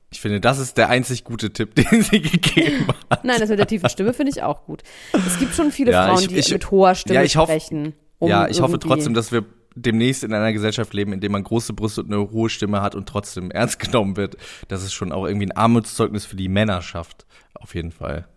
[0.10, 3.26] Ich finde, das ist der einzig gute Tipp, den sie gegeben hat.
[3.26, 4.84] Nein, das mit der tiefen Stimme finde ich auch gut.
[5.12, 7.94] Es gibt schon viele ja, Frauen, ich, die ich, mit hoher Stimme ja, sprechen.
[8.20, 9.44] Um ja, ich hoffe trotzdem, dass wir
[9.76, 12.96] demnächst in einer Gesellschaft leben, in der man große Brüste und eine hohe Stimme hat
[12.96, 16.82] und trotzdem ernst genommen wird, dass es schon auch irgendwie ein Armutszeugnis für die Männer
[16.82, 17.26] schafft.
[17.54, 18.28] Auf jeden Fall.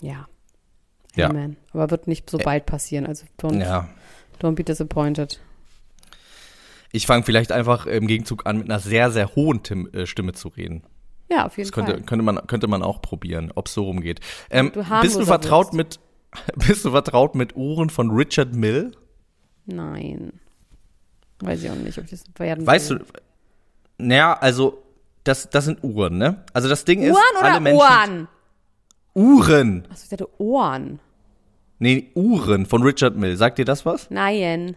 [0.00, 0.28] Ja.
[1.18, 1.52] Amen.
[1.52, 1.74] Ja.
[1.74, 3.06] Aber wird nicht so bald passieren.
[3.06, 3.88] Also don't, ja.
[4.40, 5.40] don't be disappointed.
[6.92, 10.32] Ich fange vielleicht einfach im Gegenzug an, mit einer sehr, sehr hohen Tim äh, Stimme
[10.32, 10.82] zu reden.
[11.30, 12.02] Ja, auf jeden das könnte, Fall.
[12.02, 14.20] Könnte man, könnte man auch probieren, ob es so rumgeht.
[14.50, 16.00] Ähm, du bist du vertraut mit,
[16.56, 18.92] bist du vertraut mit Ohren von Richard Mill?
[19.66, 20.40] Nein.
[21.40, 22.98] Weiß ich auch nicht, ob ich das werden Weißt will.
[22.98, 23.04] du,
[23.98, 24.82] naja, also,
[25.24, 26.44] das, das sind Uhren, ne?
[26.52, 27.78] Also das Ding Uhren ist, oder alle Menschen.
[27.78, 28.28] Uhren?
[29.14, 29.84] Uhren.
[29.90, 31.00] Achso, ich dachte Ohren.
[31.78, 33.36] Nee, Uhren von Richard Mill.
[33.36, 34.10] Sagt dir das was?
[34.10, 34.76] Nein.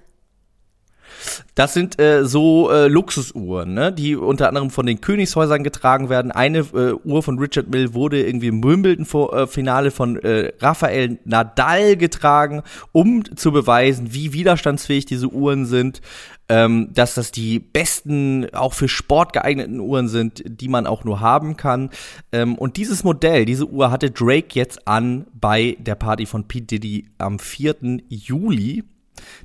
[1.56, 3.92] Das sind äh, so äh, Luxusuhren, ne?
[3.92, 6.32] die unter anderem von den Königshäusern getragen werden.
[6.32, 11.98] Eine äh, Uhr von Richard Mill wurde irgendwie im Wimbledon-Finale äh, von äh, Rafael Nadal
[11.98, 16.02] getragen, um zu beweisen, wie widerstandsfähig diese Uhren sind,
[16.52, 21.22] ähm, dass das die besten, auch für Sport geeigneten Uhren sind, die man auch nur
[21.22, 21.92] haben kann.
[22.34, 26.66] Ähm, und dieses Modell, diese Uhr hatte Drake jetzt an bei der Party von Pete
[26.66, 28.02] Diddy am 4.
[28.10, 28.84] Juli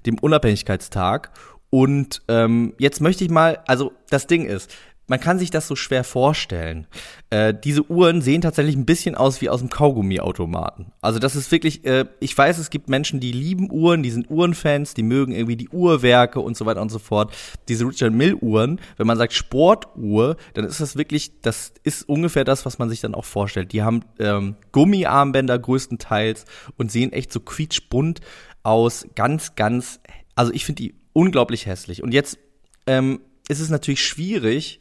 [0.04, 1.30] dem Unabhängigkeitstag.
[1.70, 4.74] Und ähm, jetzt möchte ich mal, also das Ding ist,
[5.06, 6.86] man kann sich das so schwer vorstellen.
[7.30, 10.92] Äh, diese Uhren sehen tatsächlich ein bisschen aus wie aus dem Kaugummiautomaten.
[11.00, 14.30] Also das ist wirklich, äh, ich weiß, es gibt Menschen, die lieben Uhren, die sind
[14.30, 17.34] Uhrenfans, die mögen irgendwie die Uhrwerke und so weiter und so fort.
[17.68, 22.44] Diese Richard Mill Uhren, wenn man sagt Sportuhr, dann ist das wirklich, das ist ungefähr
[22.44, 23.72] das, was man sich dann auch vorstellt.
[23.72, 26.44] Die haben ähm, Gummiarmbänder größtenteils
[26.76, 28.20] und sehen echt so quietschbunt
[28.62, 29.06] aus.
[29.14, 30.00] Ganz, ganz,
[30.34, 32.02] also ich finde die unglaublich hässlich.
[32.02, 32.38] Und jetzt
[32.86, 34.80] ähm, ist es natürlich schwierig,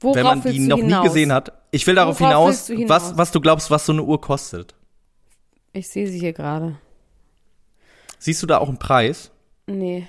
[0.00, 1.02] Worauf wenn man die noch hinaus?
[1.02, 1.52] nie gesehen hat.
[1.70, 4.74] Ich will darauf hinaus, hinaus, was, was du glaubst, was so eine Uhr kostet.
[5.72, 6.76] Ich sehe sie hier gerade.
[8.18, 9.30] Siehst du da auch einen Preis?
[9.66, 10.06] Nee.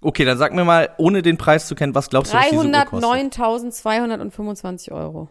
[0.00, 2.66] Okay, dann sag mir mal, ohne den Preis zu kennen, was glaubst du, was diese
[2.66, 3.32] Uhr kostet?
[3.34, 5.28] 309.225 Euro.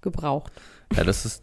[0.00, 0.52] Gebraucht.
[0.96, 1.42] Ja, das ist,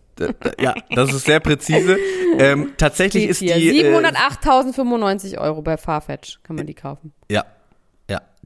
[0.59, 1.97] ja, das ist sehr präzise.
[2.37, 3.51] Ähm, tatsächlich ist die.
[3.51, 7.11] 708.095 äh, Euro bei Farfetch kann man die kaufen.
[7.29, 7.43] Ja.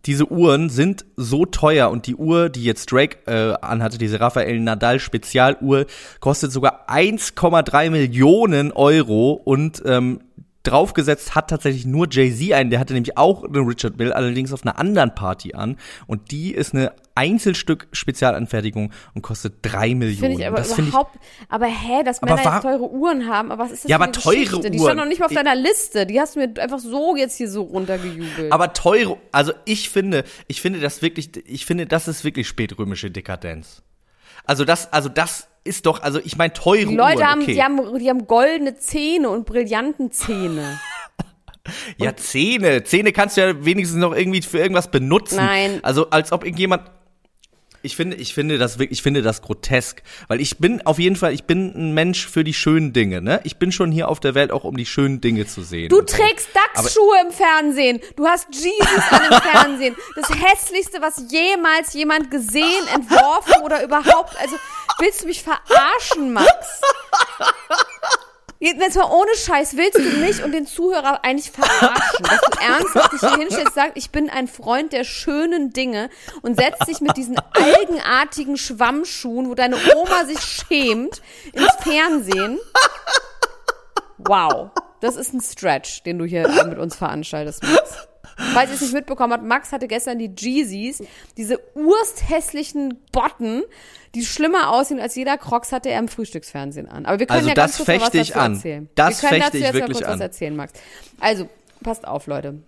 [0.06, 4.60] Diese Uhren sind so teuer und die Uhr, die jetzt Drake äh, anhatte, diese Rafael
[4.60, 5.86] Nadal Spezialuhr,
[6.20, 10.20] kostet sogar 1,3 Millionen Euro und ähm,
[10.64, 14.64] draufgesetzt hat tatsächlich nur Jay-Z einen, der hatte nämlich auch eine Richard Mill, allerdings auf
[14.64, 15.78] einer anderen Party an.
[16.08, 20.20] Und die ist eine Einzelstück Spezialanfertigung und kostet drei Millionen.
[20.20, 23.66] Finde ich aber das überhaupt, ich, aber hä, dass Männer jetzt teure Uhren haben, aber
[23.66, 24.58] was ist das ja, für aber teure Geschichte?
[24.58, 24.72] Uhren.
[24.72, 26.06] Die stand noch nicht mal auf deiner Liste.
[26.06, 28.52] Die hast du mir einfach so jetzt hier so runtergejubelt.
[28.52, 33.12] Aber teure, also ich finde, ich finde das wirklich, ich finde, das ist wirklich spätrömische
[33.12, 33.84] Dekadenz.
[34.46, 37.54] Also das, also das ist doch, also ich meine teure Die Leute Uhren, haben, okay.
[37.54, 40.80] die haben, die haben goldene Zähne und brillanten Zähne.
[41.98, 42.84] ja, Zähne.
[42.84, 45.38] Zähne kannst du ja wenigstens noch irgendwie für irgendwas benutzen.
[45.38, 45.80] Nein.
[45.84, 46.84] Also als ob irgendjemand
[47.84, 51.18] ich finde, ich finde das wirklich, ich finde das grotesk, weil ich bin auf jeden
[51.18, 53.42] Fall, ich bin ein Mensch für die schönen Dinge, ne?
[53.44, 55.90] Ich bin schon hier auf der Welt auch um die schönen Dinge zu sehen.
[55.90, 58.00] Du trägst Dachsschuhe im Fernsehen.
[58.16, 59.96] Du hast Jesus an im Fernsehen.
[60.16, 64.56] Das hässlichste, was jemals jemand gesehen, entworfen oder überhaupt, also
[65.00, 66.82] willst du mich verarschen, Max?
[68.64, 73.12] Jetzt mal ohne Scheiß, willst du mich und den Zuhörer eigentlich verarschen, dass du ernsthaft
[73.12, 76.10] dich hier hinstellst sagst, ich bin ein Freund der schönen Dinge
[76.44, 81.22] und setzt dich mit diesen algenartigen Schwammschuhen, wo deine Oma sich schämt,
[81.52, 82.58] ins Fernsehen?
[84.20, 84.70] Wow,
[85.02, 88.08] das ist ein Stretch, den du hier mit uns veranstaltest, Max.
[88.38, 91.04] Falls ihr es nicht mitbekommen habt, Max hatte gestern die Jeezys,
[91.38, 93.64] diese ursthässlichen Botten,
[94.16, 97.06] die schlimmer aussehen als jeder Crocs, hatte er im Frühstücksfernsehen an.
[97.06, 98.54] Aber wir können also ja ganz kurz was dazu an.
[98.54, 98.90] erzählen.
[98.96, 100.14] Das wir können fechte dazu ich jetzt wirklich mal kurz an.
[100.14, 100.74] was erzählen, Max.
[101.20, 101.50] Also,
[101.84, 102.60] passt auf, Leute.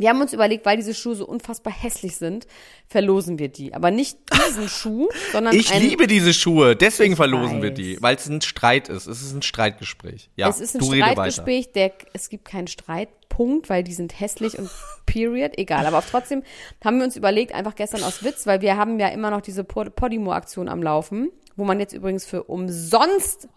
[0.00, 2.46] Wir haben uns überlegt, weil diese Schuhe so unfassbar hässlich sind,
[2.88, 3.74] verlosen wir die.
[3.74, 7.76] Aber nicht diesen Schuh, sondern Ich liebe diese Schuhe, deswegen verlosen wir weiß.
[7.78, 9.06] die, weil es ein Streit ist.
[9.06, 10.30] Es ist ein Streitgespräch.
[10.36, 10.82] Ja, es ist ein.
[10.82, 14.70] Streitgespräch, der, es gibt keinen Streitpunkt, weil die sind hässlich und
[15.06, 15.86] period, egal.
[15.86, 16.42] Aber auch trotzdem
[16.84, 19.64] haben wir uns überlegt, einfach gestern aus Witz, weil wir haben ja immer noch diese
[19.64, 23.48] Pod- Podimo-Aktion am Laufen, wo man jetzt übrigens für umsonst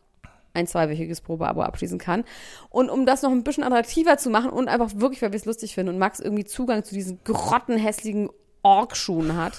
[0.54, 2.24] ein zweiwöchiges Probeabo abschließen kann.
[2.70, 5.46] Und um das noch ein bisschen attraktiver zu machen und einfach wirklich, weil wir es
[5.46, 8.30] lustig finden und Max irgendwie Zugang zu diesen grottenhässlichen
[8.62, 9.54] Orkschuhen hat,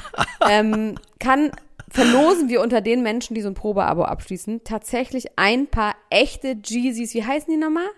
[0.48, 1.50] ähm, kann
[1.88, 7.14] verlosen wir unter den Menschen, die so ein Probeabo abschließen, tatsächlich ein paar echte Jeezys.
[7.14, 7.88] Wie heißen die nochmal?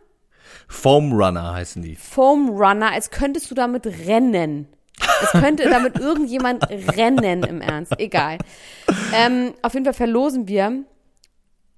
[0.69, 1.97] Foam Runner heißen die.
[1.97, 4.69] Foam Runner, als könntest du damit rennen.
[5.23, 7.99] Es könnte damit irgendjemand rennen im Ernst.
[7.99, 8.39] Egal.
[9.15, 10.85] Ähm, auf jeden Fall verlosen wir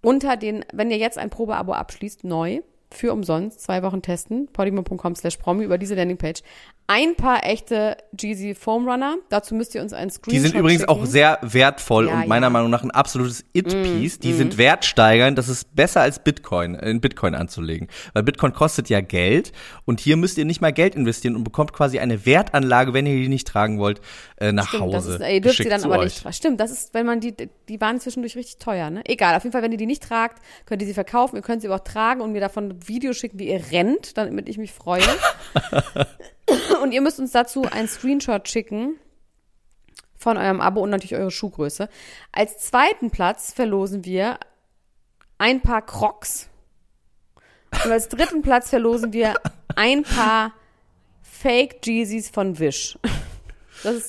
[0.03, 2.61] unter den, wenn ihr jetzt ein Probeabo abschließt, neu,
[2.93, 6.43] für umsonst, zwei Wochen testen, podimo.com slash promi über diese Landingpage,
[6.89, 9.15] ein paar echte Jeezy Foam Runner.
[9.29, 10.91] Dazu müsst ihr uns einen Screenshot Die sind übrigens schicken.
[10.93, 12.51] auch sehr wertvoll Ja, und meiner ja.
[12.51, 14.19] Meinung nach ein absolutes It-Piece.
[14.19, 15.39] Mm, die sind wertsteigernd.
[15.39, 17.87] Das ist besser als Bitcoin, in Bitcoin anzulegen.
[18.13, 19.53] Weil Bitcoin kostet ja Geld
[19.85, 23.15] und hier müsst ihr nicht mal Geld investieren und bekommt quasi eine Wertanlage, wenn ihr
[23.15, 24.01] die nicht tragen wollt,
[24.40, 25.14] äh, nach Stimmt, das Hause.
[25.16, 26.05] ist, ihr dürft sie dann aber euch.
[26.05, 26.33] nicht tragen.
[26.33, 27.35] Stimmt, das ist, wenn man die,
[27.68, 29.03] die waren zwischendurch richtig teuer, ne?
[29.05, 31.61] Egal, auf jeden Fall, wenn ihr die nicht tragt, könnt ihr sie verkaufen, ihr könnt
[31.61, 34.57] sie aber auch tragen und mir davon ein Video schicken, wie ihr rennt, damit ich
[34.57, 35.05] mich freue.
[36.83, 38.96] und ihr müsst uns dazu einen Screenshot schicken
[40.16, 41.90] von eurem Abo und natürlich eure Schuhgröße.
[42.33, 44.38] Als zweiten Platz verlosen wir
[45.37, 46.48] ein paar Crocs.
[47.85, 49.35] Und als dritten Platz verlosen wir
[49.76, 50.53] ein paar
[51.22, 52.98] Fake Jeezys von Wish.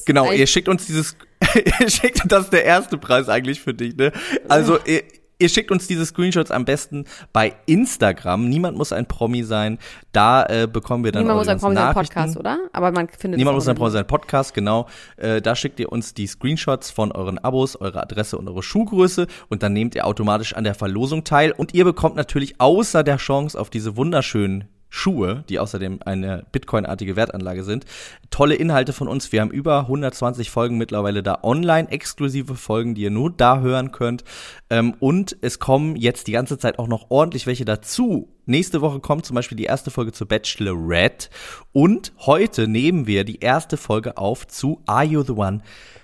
[0.06, 1.16] Genau, ihr schickt uns dieses,
[1.56, 4.12] ihr schickt, das ist der erste Preis eigentlich für dich, ne?
[4.48, 5.04] Also, ihr,
[5.42, 8.48] ihr schickt uns diese Screenshots am besten bei Instagram.
[8.48, 9.80] Niemand muss ein Promi sein.
[10.12, 11.94] Da äh, bekommen wir dann Niemand muss ein Promi sein.
[11.94, 12.60] Podcast, oder?
[12.72, 14.88] Aber man findet Niemand muss ein Promi sein Podcast, genau.
[15.18, 19.28] Äh, da schickt ihr uns die Screenshots von euren Abos, eure Adresse und eure Schuhgröße
[19.50, 21.52] und dann nehmt ihr automatisch an der Verlosung teil.
[21.52, 27.16] Und ihr bekommt natürlich außer der Chance auf diese wunderschönen Schuhe, die außerdem eine Bitcoin-artige
[27.16, 27.86] Wertanlage sind,
[28.30, 29.32] tolle Inhalte von uns.
[29.32, 33.94] Wir haben über 120 Folgen mittlerweile da online, exklusive Folgen, die ihr nur da hören
[33.94, 34.26] könnt.
[34.70, 38.28] Ähm, und es kommen jetzt die ganze Zeit auch noch ordentlich welche dazu.
[38.46, 41.30] Nächste Woche kommt zum Beispiel die erste Folge zu Bachelorette.
[41.72, 45.62] Und heute nehmen wir die erste Folge auf zu Are You the One?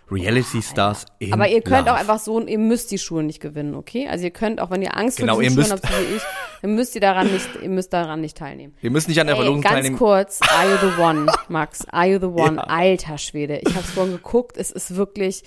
[0.10, 1.94] Reality Stars in Aber ihr könnt Love.
[1.94, 4.08] auch einfach so, ihr müsst die Schuhe nicht gewinnen, okay?
[4.08, 6.22] Also ihr könnt auch, wenn ihr Angst Genau, vor diesen Schuhen müsst- habt, wie ich,
[6.62, 8.74] dann müsst ihr daran nicht, ihr müsst daran nicht teilnehmen.
[8.80, 9.98] Wir müssen nicht an der Verlosung ganz teilnehmen.
[9.98, 11.86] kurz, Are You the One, Max?
[11.90, 12.56] Are You the One?
[12.56, 12.64] Ja.
[12.64, 13.60] Alter Schwede.
[13.66, 15.44] Ich habe es vorhin geguckt, es ist wirklich.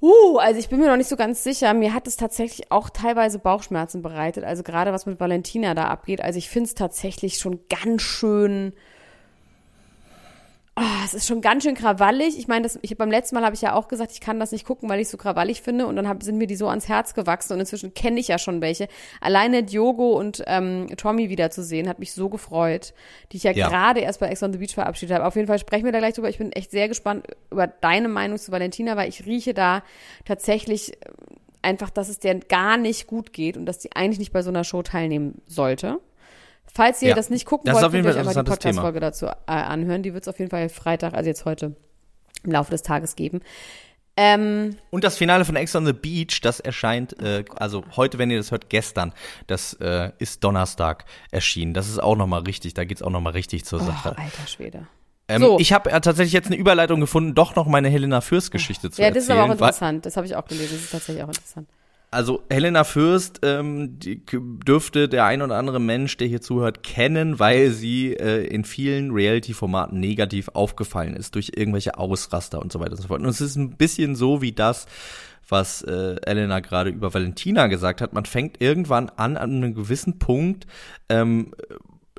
[0.00, 1.72] Uh, also ich bin mir noch nicht so ganz sicher.
[1.74, 4.42] Mir hat es tatsächlich auch teilweise Bauchschmerzen bereitet.
[4.42, 6.20] Also gerade was mit Valentina da abgeht.
[6.20, 8.72] Also ich finde es tatsächlich schon ganz schön.
[10.74, 12.38] Oh, es ist schon ganz schön krawallig.
[12.38, 14.52] Ich meine, das, ich, beim letzten Mal habe ich ja auch gesagt, ich kann das
[14.52, 15.86] nicht gucken, weil ich es so krawallig finde.
[15.86, 17.52] Und dann hab, sind mir die so ans Herz gewachsen.
[17.52, 18.88] Und inzwischen kenne ich ja schon welche.
[19.20, 22.94] Alleine Diogo und ähm, Tommy wiederzusehen, hat mich so gefreut,
[23.32, 23.68] die ich ja, Ja.
[23.68, 25.26] gerade erst bei Ex on the Beach verabschiedet habe.
[25.26, 26.30] Auf jeden Fall sprechen wir da gleich drüber.
[26.30, 29.82] Ich bin echt sehr gespannt über deine Meinung zu Valentina, weil ich rieche da
[30.24, 30.96] tatsächlich äh,
[31.60, 34.48] einfach, dass es der gar nicht gut geht und dass die eigentlich nicht bei so
[34.48, 36.00] einer Show teilnehmen sollte.
[36.74, 37.14] Falls ihr Ja.
[37.14, 40.02] das nicht gucken Das wollt, könnt ihr euch ein einfach die Podcast-Folge dazu äh, anhören.
[40.02, 41.76] Die wird es auf jeden Fall Freitag, also jetzt heute,
[42.44, 43.40] im Laufe des Tages geben.
[44.16, 48.30] Ähm, Und das Finale von Ex on the Beach, das erscheint, äh, also heute, wenn
[48.30, 49.12] ihr das hört, gestern,
[49.46, 51.72] das äh, ist Donnerstag erschienen.
[51.72, 54.10] Das ist auch nochmal richtig, da geht's auch nochmal richtig zur oh, Sache.
[54.18, 54.86] alter Schwede.
[55.28, 55.58] Ähm, so.
[55.58, 59.08] Ich habe äh, tatsächlich jetzt eine Überleitung gefunden, doch noch meine Helena Fürst-Geschichte zu Ja,
[59.08, 59.38] das ist erzählen.
[59.44, 60.04] aber auch interessant.
[60.04, 60.72] Das habe ich auch gelesen.
[60.72, 61.68] Das ist tatsächlich auch interessant.
[62.12, 67.70] Also Helena Fürst ähm, dürfte der ein oder andere Mensch, der hier zuhört, kennen, weil
[67.70, 73.00] sie äh, in vielen Reality-Formaten negativ aufgefallen ist durch irgendwelche Ausraster und so weiter und
[73.00, 73.22] so fort.
[73.22, 74.86] Und es ist ein bisschen so wie das,
[75.48, 78.12] was äh, Elena gerade über Valentina gesagt hat.
[78.12, 80.66] Man fängt irgendwann an, an einem gewissen Punkt
[81.08, 81.54] ähm,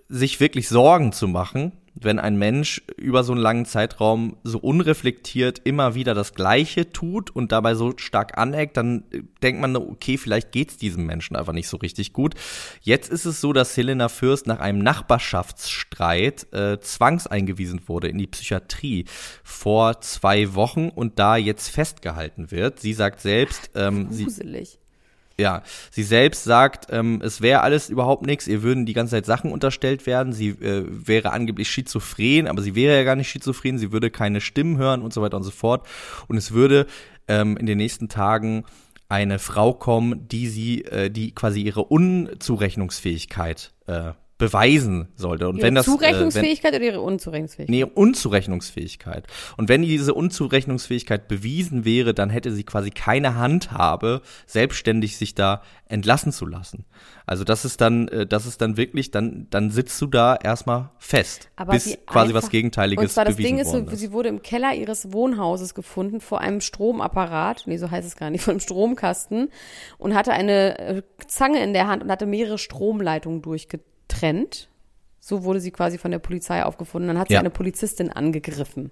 [0.09, 5.61] sich wirklich Sorgen zu machen, wenn ein Mensch über so einen langen Zeitraum so unreflektiert
[5.63, 10.17] immer wieder das Gleiche tut und dabei so stark aneckt, dann äh, denkt man, okay,
[10.17, 12.35] vielleicht geht's diesem Menschen einfach nicht so richtig gut.
[12.81, 18.27] Jetzt ist es so, dass Helena Fürst nach einem Nachbarschaftsstreit äh, zwangseingewiesen wurde in die
[18.27, 19.05] Psychiatrie
[19.43, 22.79] vor zwei Wochen und da jetzt festgehalten wird.
[22.79, 24.79] Sie sagt selbst, ähm, sie, Gruselig.
[25.39, 29.25] Ja, sie selbst sagt, ähm, es wäre alles überhaupt nichts, ihr würden die ganze Zeit
[29.25, 33.77] Sachen unterstellt werden, sie äh, wäre angeblich schizophren, aber sie wäre ja gar nicht schizophren,
[33.77, 35.87] sie würde keine Stimmen hören und so weiter und so fort.
[36.27, 36.85] Und es würde
[37.27, 38.65] ähm, in den nächsten Tagen
[39.09, 45.47] eine Frau kommen, die sie, äh, die quasi ihre Unzurechnungsfähigkeit äh, beweisen sollte.
[45.47, 47.69] Und ihre wenn das Zurechnungsfähigkeit äh, wenn, oder ihre Unzurechnungsfähigkeit?
[47.69, 49.27] Nee, Unzurechnungsfähigkeit.
[49.57, 55.61] Und wenn diese Unzurechnungsfähigkeit bewiesen wäre, dann hätte sie quasi keine Handhabe, selbstständig sich da
[55.87, 56.85] entlassen zu lassen.
[57.25, 60.89] Also das ist dann, äh, das ist dann wirklich, dann, dann sitzt du da erstmal
[60.97, 63.97] fest, Aber bis quasi einfach, was Gegenteiliges und zwar das Ding ist, so, ist.
[63.97, 68.31] sie wurde im Keller ihres Wohnhauses gefunden vor einem Stromapparat, nee, so heißt es gar
[68.31, 69.49] nicht, vor einem Stromkasten
[69.99, 73.41] und hatte eine äh, Zange in der Hand und hatte mehrere Stromleitungen
[74.07, 74.69] durchgetrennt.
[75.19, 77.07] So wurde sie quasi von der Polizei aufgefunden.
[77.07, 77.39] Dann hat sie Ja.
[77.39, 78.91] eine Polizistin angegriffen.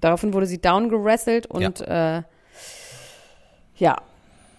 [0.00, 2.22] Daraufhin wurde sie downgerasselt und äh,
[3.76, 3.96] ja,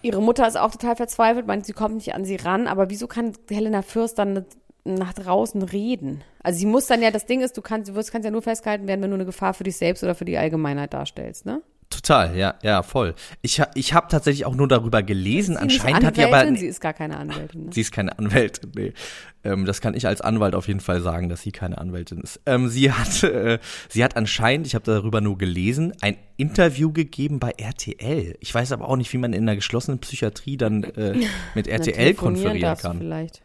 [0.02, 3.06] ihre Mutter ist auch total verzweifelt, meint, sie kommt nicht an sie ran, aber wieso
[3.06, 4.44] kann Helena Fürst dann
[4.84, 6.22] nach draußen reden?
[6.42, 8.42] Also sie muss dann ja, das Ding ist, du kannst, du wirst, kannst ja nur
[8.42, 11.62] festgehalten werden, wenn du eine Gefahr für dich selbst oder für die Allgemeinheit darstellst, ne?
[11.90, 13.14] Total, ja, ja, voll.
[13.40, 15.54] Ich, ich habe tatsächlich auch nur darüber gelesen.
[15.54, 16.54] Sie Anscheinend hat die aber.
[16.54, 17.66] Sie ist gar keine Anwältin.
[17.66, 17.72] Ne?
[17.72, 18.92] Sie ist keine Anwältin, nee.
[19.42, 22.40] Ähm, das kann ich als Anwalt auf jeden Fall sagen, dass sie keine Anwältin ist.
[22.44, 27.38] Ähm, sie hat, äh, sie hat anscheinend, ich habe darüber nur gelesen, ein Interview gegeben
[27.38, 28.36] bei RTL.
[28.40, 31.14] Ich weiß aber auch nicht, wie man in einer geschlossenen Psychiatrie dann äh,
[31.54, 32.98] mit RTL konferieren kann.
[32.98, 33.42] Vielleicht.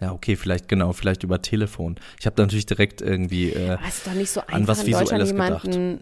[0.00, 1.96] Ja, okay, vielleicht genau, vielleicht über Telefon.
[2.20, 5.62] Ich habe natürlich direkt irgendwie äh, doch nicht so an einfach was in Deutschland Visuelles
[5.64, 6.00] gedacht.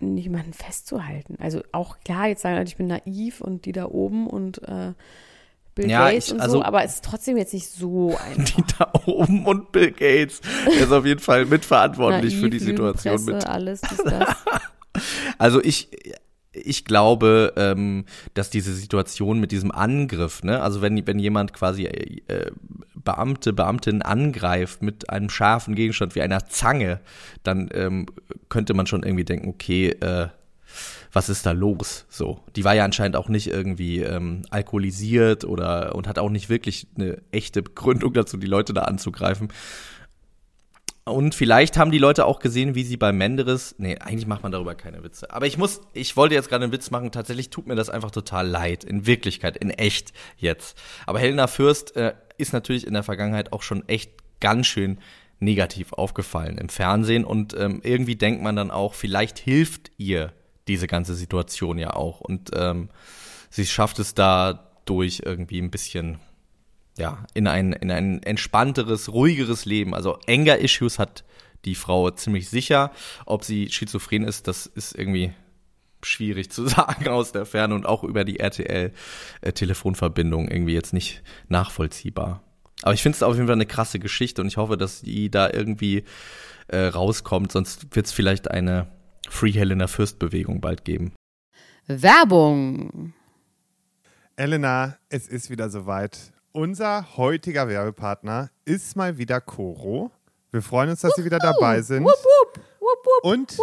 [0.00, 1.36] Jemanden, n- jemanden festzuhalten.
[1.40, 4.92] Also auch klar, jetzt sagen Leute, ich bin naiv und die da oben und äh,
[5.74, 8.44] Bill Ja, Gates ich- und also- so, aber es ist trotzdem jetzt nicht so einfach.
[8.56, 10.40] die da oben und Bill Gates.
[10.66, 13.46] Der ist auf jeden Fall mitverantwortlich für die Naiv, Situation mit.
[13.46, 14.36] Alles, dies, das.
[15.38, 15.88] Also ich,
[16.52, 21.84] ich glaube, ähm, dass diese Situation mit diesem Angriff, ne, also wenn, wenn jemand quasi
[21.84, 22.50] äh,
[22.94, 27.00] Beamte, Beamtin angreift mit einem scharfen Gegenstand wie einer Zange,
[27.42, 28.06] dann ähm,
[28.48, 30.28] könnte man schon irgendwie denken, okay, äh,
[31.12, 32.06] was ist da los?
[32.08, 36.48] So, die war ja anscheinend auch nicht irgendwie ähm, alkoholisiert oder und hat auch nicht
[36.48, 39.48] wirklich eine echte Begründung dazu, die Leute da anzugreifen.
[41.10, 43.74] Und vielleicht haben die Leute auch gesehen, wie sie bei Menderes.
[43.78, 45.30] Nee, eigentlich macht man darüber keine Witze.
[45.30, 47.12] Aber ich muss, ich wollte jetzt gerade einen Witz machen.
[47.12, 48.84] Tatsächlich tut mir das einfach total leid.
[48.84, 50.80] In Wirklichkeit, in echt jetzt.
[51.06, 54.98] Aber Helena Fürst äh, ist natürlich in der Vergangenheit auch schon echt ganz schön
[55.40, 57.24] negativ aufgefallen im Fernsehen.
[57.24, 60.32] Und ähm, irgendwie denkt man dann auch, vielleicht hilft ihr
[60.68, 62.20] diese ganze Situation ja auch.
[62.20, 62.90] Und ähm,
[63.48, 66.18] sie schafft es dadurch irgendwie ein bisschen
[67.00, 69.94] ja, in ein, in ein entspannteres, ruhigeres Leben.
[69.94, 71.24] Also Anger-Issues hat
[71.64, 72.92] die Frau ziemlich sicher.
[73.26, 75.32] Ob sie schizophren ist, das ist irgendwie
[76.02, 82.44] schwierig zu sagen aus der Ferne und auch über die RTL-Telefonverbindung irgendwie jetzt nicht nachvollziehbar.
[82.82, 85.30] Aber ich finde es auf jeden Fall eine krasse Geschichte und ich hoffe, dass die
[85.30, 86.04] da irgendwie
[86.68, 88.90] äh, rauskommt, sonst wird es vielleicht eine
[89.28, 91.12] Free Helena Fürst-Bewegung bald geben.
[91.86, 93.12] Werbung.
[94.36, 96.32] Elena, es ist wieder soweit.
[96.52, 100.10] Unser heutiger Werbepartner ist mal wieder Coro.
[100.50, 102.04] Wir freuen uns, dass Sie wieder dabei sind.
[103.22, 103.56] Und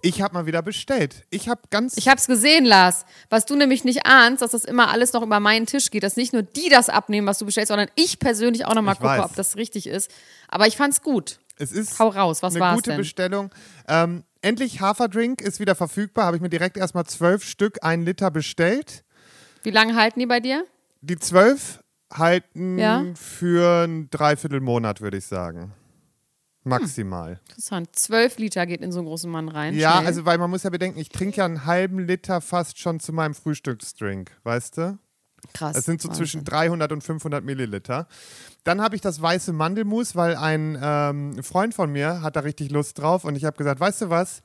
[0.00, 1.26] ich habe mal wieder bestellt.
[1.28, 3.04] Ich habe ganz Ich hab's gesehen, Lars.
[3.28, 6.16] Was du nämlich nicht ahnst, dass das immer alles noch über meinen Tisch geht, dass
[6.16, 9.10] nicht nur die das abnehmen, was du bestellst, sondern ich persönlich auch nochmal Ich gucke,
[9.18, 9.24] weiß.
[9.24, 10.10] ob das richtig ist.
[10.48, 11.40] Aber ich fand's gut.
[11.58, 12.98] es ist Hau raus, was eine war's gute denn?
[12.98, 13.50] Bestellung.
[13.86, 16.24] Ähm, endlich Haferdrink ist wieder verfügbar.
[16.24, 19.04] Habe ich mir direkt erstmal zwölf Stück, ein Liter bestellt.
[19.62, 20.64] Wie lange halten die bei dir?
[21.02, 21.80] Die zwölf
[22.12, 23.04] halten Ja.
[23.14, 25.72] für ein Dreiviertelmonat, würde ich sagen.
[26.62, 27.40] Maximal.
[27.48, 27.88] Interessant.
[27.96, 29.74] Zwölf Liter geht in so einen großen Mann rein.
[29.74, 30.06] Ja, Schnell.
[30.06, 33.12] also weil man muss ja bedenken, ich trinke ja einen halben Liter fast schon zu
[33.12, 34.98] meinem Frühstücksdrink, weißt du?
[35.54, 35.74] krass.
[35.74, 36.24] Es sind so Wahnsinn.
[36.26, 38.06] zwischen 300 und 500 Milliliter.
[38.62, 42.70] Dann habe ich das weiße Mandelmus, weil ein ähm, Freund von mir hat da richtig
[42.70, 44.42] Lust drauf und ich habe gesagt, weißt du was,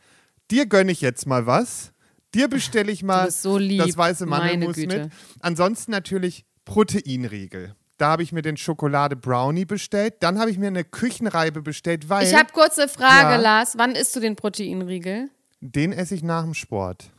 [0.52, 1.92] dir gönne ich jetzt mal was.
[2.34, 5.10] Dir bestelle ich mal so das weiße Mandelmus mit.
[5.42, 7.76] Ansonsten natürlich Proteinriegel.
[7.98, 10.16] Da habe ich mir den Schokolade Brownie bestellt.
[10.20, 13.36] Dann habe ich mir eine Küchenreibe bestellt, weil Ich habe kurze Frage, Ja.
[13.38, 13.76] Lars.
[13.78, 15.30] Wann isst du den Proteinriegel?
[15.62, 17.10] den esse ich nach dem Sport.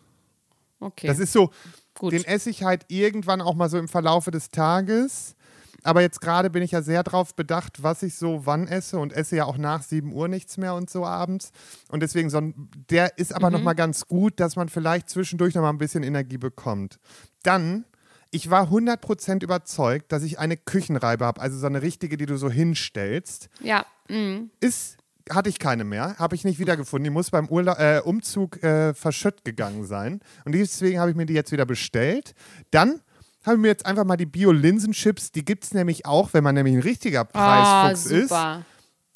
[0.79, 1.07] Okay.
[1.09, 1.51] Das ist so,
[1.99, 2.13] Gut.
[2.13, 5.35] den esse ich halt irgendwann auch mal so im Verlaufe des Tages.
[5.83, 9.13] Aber jetzt gerade bin ich ja sehr drauf bedacht, was ich so wann esse und
[9.13, 11.51] esse ja auch nach 7 Uhr nichts mehr und so abends.
[11.89, 13.57] Und deswegen, so ein, der ist aber Mhm.
[13.57, 16.99] noch mal ganz gut, dass man vielleicht zwischendurch noch mal ein bisschen Energie bekommt.
[17.43, 17.85] Dann,
[18.31, 22.37] ich war 100% überzeugt, dass ich eine Küchenreibe habe, also so eine richtige, die du
[22.37, 23.49] so hinstellst.
[23.61, 23.87] ja.
[24.09, 24.51] mm.
[24.61, 24.97] Ist,
[25.31, 27.05] hatte ich keine mehr, habe ich nicht wiedergefunden.
[27.05, 30.21] Die muss beim Urla äh, Umzug äh, verschütt gegangen sein.
[30.45, 32.35] Und deswegen habe ich mir die jetzt wieder bestellt.
[32.71, 33.01] Dann
[33.45, 36.55] habe ich mir jetzt einfach mal die Bio-Linsenchips, die gibt es nämlich auch, wenn man
[36.55, 38.29] nämlich ein richtiger Ah, Preisfuchs ist.
[38.29, 38.65] super.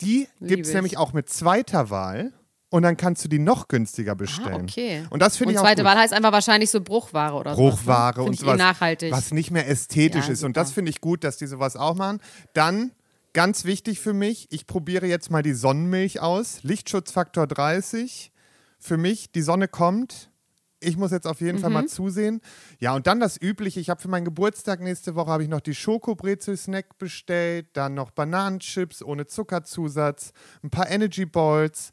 [0.00, 0.74] Die gibt es ich.
[0.74, 2.32] nämlich auch mit zweiter Wahl.
[2.70, 4.60] Und dann kannst du die noch günstiger bestellen.
[4.60, 5.04] Ah, okay.
[5.10, 5.90] Und das finde Und ich auch zweite gut.
[5.90, 7.60] Wahl heißt einfach wahrscheinlich so Bruchware oder so.
[7.60, 9.12] Bruchware Find und eh sowas, nachhaltig.
[9.12, 10.44] was nicht mehr ästhetisch Ja, ist.
[10.44, 10.60] Und super.
[10.60, 12.20] das finde ich gut, dass die sowas auch machen.
[12.54, 12.92] Dann
[13.32, 16.64] Ganz wichtig für mich, ich probiere jetzt mal die Sonnenmilch aus.
[16.64, 18.32] Lichtschutzfaktor 30.
[18.78, 20.30] Für mich, die Sonne kommt.
[20.80, 21.62] Ich muss jetzt auf jeden mhm.
[21.62, 22.40] Fall mal zusehen.
[22.80, 23.78] Ja, und dann das Übliche.
[23.78, 28.10] Ich habe für meinen Geburtstag nächste Woche habe ich noch die Schokobrezel-Snack bestellt, dann noch
[28.10, 30.32] Bananenchips ohne Zuckerzusatz,
[30.64, 31.92] ein paar Energy Balls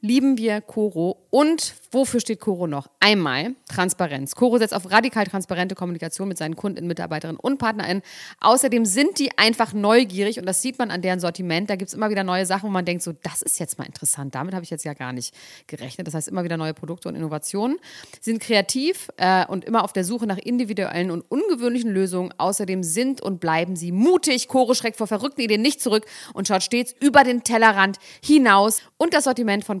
[0.00, 1.26] lieben wir Coro.
[1.30, 2.88] Und wofür steht Coro noch?
[3.00, 4.34] Einmal Transparenz.
[4.34, 8.02] Coro setzt auf radikal transparente Kommunikation mit seinen Kunden, Mitarbeiterinnen und PartnerInnen.
[8.40, 11.68] Außerdem sind die einfach neugierig und das sieht man an deren Sortiment.
[11.68, 13.84] Da gibt es immer wieder neue Sachen, wo man denkt, so, das ist jetzt mal
[13.84, 14.34] interessant.
[14.34, 15.34] Damit habe ich jetzt ja gar nicht
[15.66, 16.06] gerechnet.
[16.06, 17.78] Das heißt, immer wieder neue Produkte und Innovationen.
[18.20, 22.32] Sie sind kreativ äh, und immer auf der Suche nach individuellen und ungewöhnlichen Lösungen.
[22.38, 24.48] Außerdem sind und bleiben sie mutig.
[24.48, 28.82] Coro schreckt vor verrückten Ideen nicht zurück und schaut stets über den Tellerrand hinaus.
[28.96, 29.80] Und das Sortiment von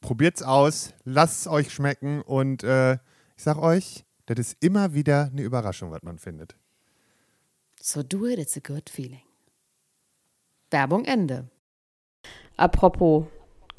[0.00, 5.30] Probiert's aus, lasst es euch schmecken und äh, ich sag euch, das ist immer wieder
[5.32, 6.56] eine Überraschung, was man findet.
[7.80, 9.22] So do it, it's a good feeling.
[10.70, 11.48] Werbung Ende.
[12.56, 13.26] Apropos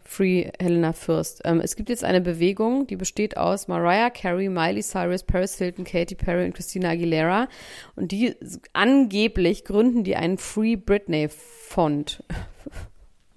[0.03, 1.41] Free Helena Fürst.
[1.45, 5.86] Ähm, es gibt jetzt eine Bewegung, die besteht aus Mariah Carey, Miley Cyrus, Paris Hilton,
[5.86, 7.47] Katy Perry und Christina Aguilera.
[7.95, 8.36] Und die
[8.74, 12.24] angeblich gründen die einen Free Britney Fond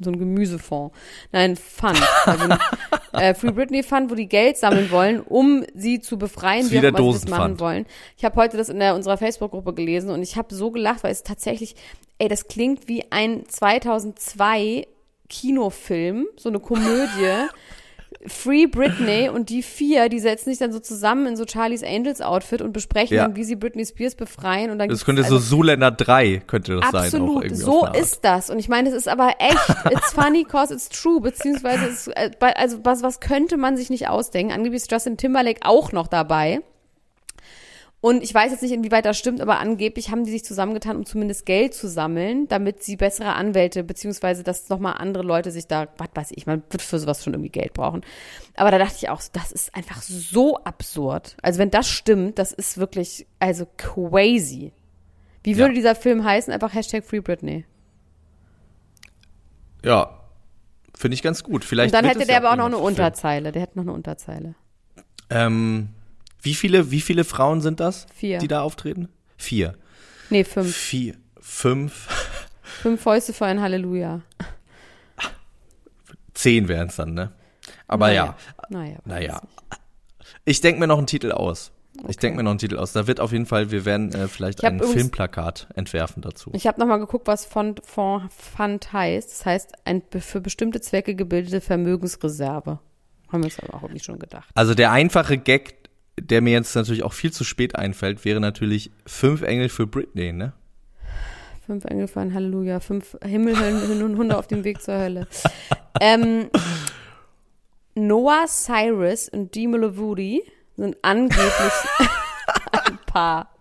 [0.05, 0.95] so ein Gemüsefonds.
[1.33, 2.01] Nein, Fund.
[2.27, 2.59] Also ein,
[3.13, 6.83] äh, Free Britney Fund, wo die Geld sammeln wollen, um sie zu befreien, wie auch
[6.83, 7.87] immer sie das machen wollen.
[8.17, 11.13] Ich habe heute das in der, unserer Facebook-Gruppe gelesen und ich habe so gelacht, weil
[11.13, 11.75] es tatsächlich,
[12.19, 14.87] ey, das klingt wie ein 2002
[15.29, 17.49] Kinofilm, so eine Komödie.
[18.27, 22.21] Free Britney und die vier, die setzen sich dann so zusammen in so Charlie's Angels
[22.21, 23.25] Outfit und besprechen ja.
[23.25, 26.77] dann, wie sie Britney Spears befreien und dann Das könnte also, so Zuländer 3 könnte
[26.77, 27.53] das absolut, sein.
[27.53, 30.89] Absolut, so ist das und ich meine, es ist aber echt, it's funny cause it's
[30.89, 34.53] true, beziehungsweise es, äh, also was, was könnte man sich nicht ausdenken?
[34.53, 36.61] Angeblich ist Justin Timberlake auch noch dabei.
[38.05, 41.07] Und ich weiß jetzt nicht, inwieweit das stimmt, aber angeblich haben die sich zusammengetan, um
[41.07, 45.89] zumindest Geld zu sammeln, damit sie bessere Anwälte, beziehungsweise dass nochmal andere Leute sich da,
[45.97, 48.03] was weiß ich, man wird für sowas schon irgendwie Geld brauchen.
[48.57, 51.39] Aber da dachte ich auch, das ist einfach so absurd.
[51.41, 54.75] Also wenn das stimmt, das ist wirklich, also crazy.
[55.43, 55.77] Wie würde ja.
[55.77, 56.53] dieser Film heißen?
[56.53, 57.65] Einfach Hashtag Free Britney.
[59.83, 60.21] Ja,
[60.95, 61.65] finde ich ganz gut.
[61.65, 63.51] Vielleicht Und dann hätte der aber auch noch eine Unterzeile.
[63.51, 64.57] Der hätte noch eine Unterzeile.
[65.31, 65.89] Ähm,
[66.45, 68.39] wie viele, wie viele Frauen sind das, Vier.
[68.39, 69.09] die da auftreten?
[69.37, 69.75] Vier.
[70.31, 70.75] Nee, fünf.
[70.75, 71.15] Vier.
[71.41, 72.09] Fünf.
[72.63, 74.23] Fünf Fäuste für ein Halleluja.
[76.35, 77.33] Zehn wären es dann, ne?
[77.87, 78.25] Aber naja.
[78.25, 78.37] ja.
[78.69, 78.99] Naja.
[79.05, 79.43] Naja.
[80.45, 81.73] Ich denke mir noch einen Titel aus.
[81.97, 82.07] Okay.
[82.11, 82.93] Ich denke mir noch einen Titel aus.
[82.93, 86.51] Da wird auf jeden Fall, wir werden äh, vielleicht ein Filmplakat entwerfen dazu.
[86.53, 89.31] Ich habe nochmal geguckt, was Fond, Fond, Fund heißt.
[89.31, 92.81] Das heißt, ein für bestimmte Zwecke gebildete Vermögensreserve.
[93.31, 94.49] Haben wir uns aber auch irgendwie schon gedacht.
[94.55, 95.84] Also der einfache Gag
[96.21, 100.33] der mir jetzt natürlich auch viel zu spät einfällt, wäre natürlich Fünf Engel für Britney,
[100.33, 100.53] ne?
[101.67, 105.27] Fünf Engel für ein Halleluja, fünf Himmel, Höllen und Hunde auf dem Weg zur Hölle.
[106.01, 106.51] ähm,
[107.95, 110.43] Noah Cyrus und Dima Lovuti
[110.77, 111.73] sind angeblich
[112.73, 113.55] ein Paar.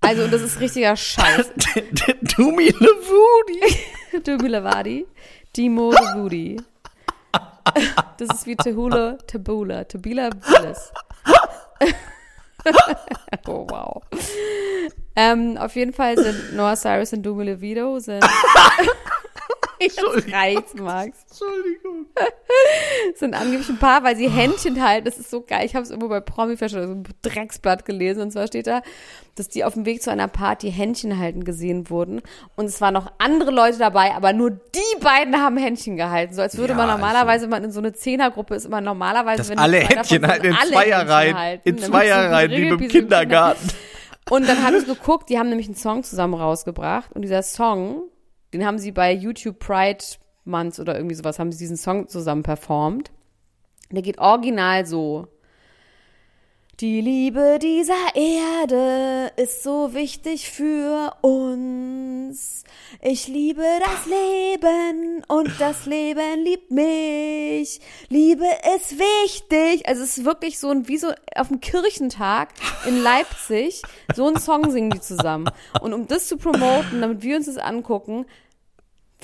[0.00, 1.52] Also, das ist richtiger Scheiß.
[2.36, 3.76] Dumi Levudi.
[4.24, 5.06] Dumi Levadi.
[5.56, 6.60] Dimo Levudi.
[8.18, 10.92] Das ist wie Tehula, Tabula, Tabila Willis.
[13.46, 14.02] oh, wow.
[15.16, 18.24] Ähm, auf jeden Fall sind Noah Cyrus und Dumi Levido sind.
[19.82, 21.18] Jetzt reicht's, Max.
[21.28, 22.06] Entschuldigung.
[23.14, 25.04] sind angeblich ein Paar, weil sie Händchen halten.
[25.04, 25.64] Das ist so geil.
[25.64, 28.22] Ich habe es irgendwo bei Promi Fashion, so ein Drecksblatt gelesen.
[28.22, 28.82] Und zwar steht da,
[29.34, 32.20] dass die auf dem Weg zu einer Party Händchen halten gesehen wurden.
[32.56, 36.34] Und es waren noch andere Leute dabei, aber nur die beiden haben Händchen gehalten.
[36.34, 38.80] So als würde ja, man normalerweise, also, wenn man in so eine Zehnergruppe ist, immer
[38.80, 43.68] normalerweise, dass wenn alle Händchen halten, in Zweierreihen, in Zweierreihen, wie im Kindergarten.
[44.30, 47.12] Und dann habe ich geguckt, die haben nämlich einen Song zusammen rausgebracht.
[47.12, 48.02] Und dieser Song,
[48.52, 50.04] den haben sie bei YouTube Pride
[50.44, 53.10] Month oder irgendwie sowas, haben sie diesen Song zusammen performt.
[53.90, 55.28] Der geht original so.
[56.80, 62.64] Die Liebe dieser Erde ist so wichtig für uns.
[63.00, 67.78] Ich liebe das Leben und das Leben liebt mich.
[68.08, 69.86] Liebe ist wichtig.
[69.86, 72.48] Also es ist wirklich so ein, wie so auf dem Kirchentag
[72.84, 73.82] in Leipzig,
[74.14, 75.50] so ein Song singen die zusammen.
[75.82, 78.26] Und um das zu promoten, damit wir uns das angucken,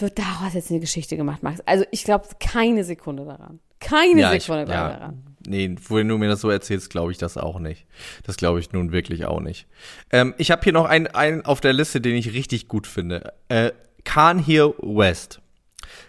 [0.03, 1.61] wird daraus jetzt eine Geschichte gemacht, Max.
[1.66, 3.61] Also ich glaube keine Sekunde daran.
[3.80, 5.22] Keine ja, Sekunde ich, ja, daran.
[5.46, 7.86] Nee, wenn du mir das so erzählst, glaube ich das auch nicht.
[8.24, 9.66] Das glaube ich nun wirklich auch nicht.
[10.11, 13.32] Ähm, ich habe hier noch einen, einen auf der Liste, den ich richtig gut finde.
[13.49, 13.70] Äh,
[14.05, 15.40] Kanye West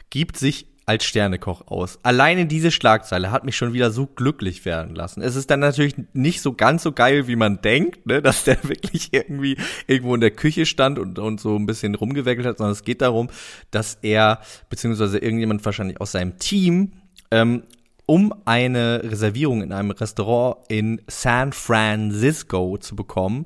[0.10, 2.00] gibt sich als Sternekoch aus.
[2.02, 5.22] Alleine diese Schlagzeile hat mich schon wieder so glücklich werden lassen.
[5.22, 8.58] Es ist dann natürlich nicht so ganz so geil, wie man denkt, ne, dass der
[8.68, 12.72] wirklich irgendwie irgendwo in der Küche stand und, und so ein bisschen rumgeweckelt hat, sondern
[12.72, 13.30] es geht darum,
[13.70, 14.40] dass er,
[14.72, 16.94] beziehungsweise irgendjemand wahrscheinlich aus seinem Team,
[17.30, 17.62] ähm,
[18.10, 23.46] um eine Reservierung in einem Restaurant in San Francisco zu bekommen,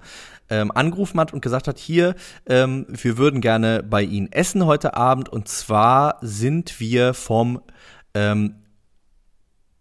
[0.49, 2.15] ähm, angerufen hat und gesagt hat, hier,
[2.47, 7.59] ähm, wir würden gerne bei Ihnen essen heute Abend und zwar sind wir vom
[8.13, 8.55] ähm,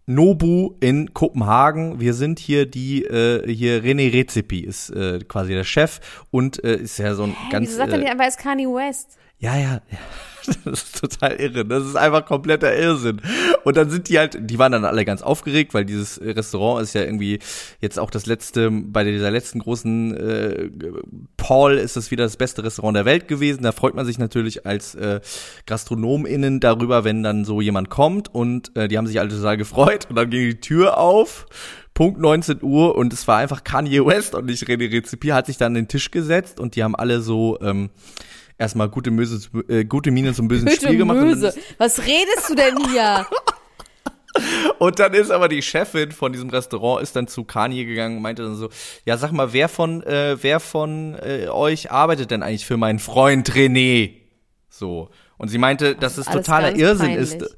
[0.07, 2.01] Nobu in Kopenhagen.
[2.01, 6.01] Wir sind hier die, äh, hier René Rezepi ist äh, quasi der Chef
[6.33, 7.68] und äh, ist ja so ein Hä, ganz.
[7.68, 9.16] Wieso sagt er nicht einfach, ist Kanye West?
[9.43, 9.99] Ja, ja, ja.
[10.64, 11.64] Das ist total irre.
[11.64, 13.20] Das ist einfach kompletter Irrsinn.
[13.62, 16.95] Und dann sind die halt, die waren dann alle ganz aufgeregt, weil dieses Restaurant ist
[16.95, 17.38] ja irgendwie
[17.80, 20.70] jetzt auch das letzte, bei dieser letzten großen äh,
[21.36, 23.62] Paul ist das wieder das beste Restaurant der Welt gewesen.
[23.62, 25.20] Da freut man sich natürlich als äh,
[25.66, 30.07] GastronomInnen darüber, wenn dann so jemand kommt und äh, die haben sich alle total gefreut
[30.09, 31.47] und dann ging die Tür auf.
[31.95, 35.59] Punkt 19 Uhr und es war einfach Kanye West und nicht René Rezipi hat sich
[35.59, 37.90] dann an den Tisch gesetzt und die haben alle so ähm,
[38.62, 41.18] erstmal gute, Möse, äh, gute Miene zum bösen Spiel gemacht.
[41.18, 41.54] Möse.
[41.78, 43.26] Was redest du denn hier?
[44.78, 48.22] Und dann ist aber die Chefin von diesem Restaurant ist dann zu Kanye gegangen und
[48.22, 48.70] meinte dann so,
[49.04, 52.98] ja sag mal, wer von, äh, wer von äh, euch arbeitet denn eigentlich für meinen
[52.98, 54.14] Freund René?
[54.70, 55.10] So.
[55.36, 57.34] Und sie meinte, dass es totaler Irrsinn peinlich.
[57.34, 57.56] ist.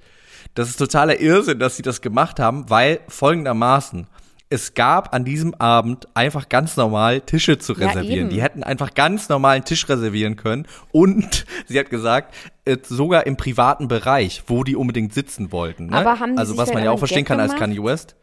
[0.54, 4.08] Das ist totaler Irrsinn, dass sie das gemacht haben, weil folgendermaßen,
[4.54, 8.28] es gab an diesem Abend einfach ganz normal Tische zu reservieren.
[8.28, 10.66] Ja, die hätten einfach ganz normal einen Tisch reservieren können.
[10.92, 12.32] Und sie hat gesagt,
[12.64, 15.86] äh, sogar im privaten Bereich, wo die unbedingt sitzen wollten.
[15.86, 15.96] Ne?
[15.96, 18.14] Aber haben die also was man ja auch verstehen kann als Kanye West.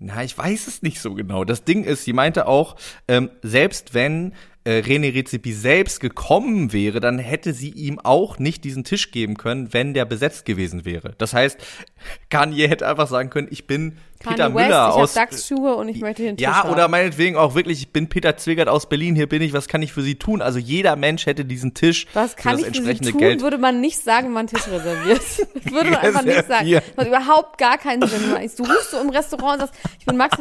[0.00, 1.44] Na, ich weiß es nicht so genau.
[1.44, 4.32] Das Ding ist, sie meinte auch, ähm, selbst wenn
[4.64, 9.36] äh, René Rezipi selbst gekommen wäre, dann hätte sie ihm auch nicht diesen Tisch geben
[9.36, 11.14] können, wenn der besetzt gewesen wäre.
[11.18, 11.58] Das heißt,
[12.30, 15.88] Kanye hätte einfach sagen können, ich bin Kanye Peter West, Müller ich aus Dachsschuhe und
[15.88, 16.70] ich möchte den Tisch Ja, haben.
[16.72, 19.80] oder meinetwegen auch wirklich, ich bin Peter Zwingert aus Berlin, hier bin ich, was kann
[19.80, 20.42] ich für Sie tun?
[20.42, 23.20] Also jeder Mensch hätte diesen Tisch was kann für das ich entsprechende für Sie tun,
[23.20, 23.42] Geld.
[23.42, 25.22] würde man nicht sagen, wenn man einen Tisch reserviert.
[25.72, 26.68] würde man einfach nicht sagen.
[26.96, 28.22] Das hat überhaupt gar keinen Sinn.
[28.56, 30.36] Du rufst so im Restaurant und sagst, ich bin Max,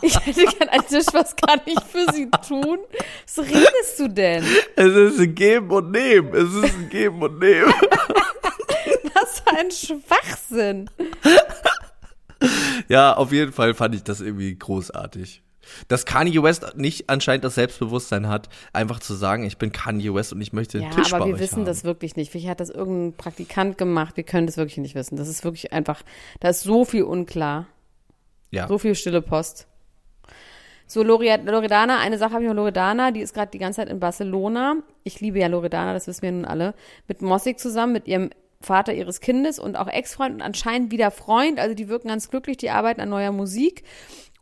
[0.00, 2.78] ich hätte gerne einen Tisch, was kann ich für Sie tun?
[3.26, 4.44] Was redest du denn?
[4.76, 6.34] Es ist ein Geben und Nehmen.
[6.34, 7.72] Es ist ein Geben und Nehmen.
[9.14, 10.90] was für ein Schwachsinn.
[12.88, 15.42] ja, auf jeden Fall fand ich das irgendwie großartig.
[15.88, 20.32] Dass Kanye West nicht anscheinend das Selbstbewusstsein hat, einfach zu sagen, ich bin Kanye West
[20.32, 21.64] und ich möchte ja, Tisch aber wir wissen haben.
[21.66, 22.32] das wirklich nicht.
[22.32, 24.16] Vielleicht hat das irgendein Praktikant gemacht.
[24.16, 25.16] Wir können das wirklich nicht wissen.
[25.16, 26.02] Das ist wirklich einfach,
[26.40, 27.66] da ist so viel unklar.
[28.50, 28.66] Ja.
[28.66, 29.67] So viel stille Post.
[30.90, 34.00] So, Loredana, eine Sache habe ich noch, Loredana, die ist gerade die ganze Zeit in
[34.00, 34.76] Barcelona.
[35.04, 36.74] Ich liebe ja Loredana, das wissen wir nun alle.
[37.06, 38.30] Mit Mossig zusammen, mit ihrem
[38.62, 41.60] Vater ihres Kindes und auch Ex-Freund und anscheinend wieder Freund.
[41.60, 43.84] Also die wirken ganz glücklich, die arbeiten an neuer Musik.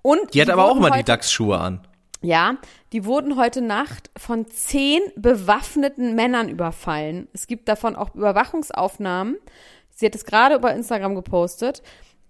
[0.02, 1.80] Und die, die hat aber auch mal die Dachsschuhe an.
[2.22, 2.56] Ja,
[2.92, 7.26] die wurden heute Nacht von zehn bewaffneten Männern überfallen.
[7.32, 9.36] Es gibt davon auch Überwachungsaufnahmen.
[9.90, 11.82] Sie hat es gerade über Instagram gepostet.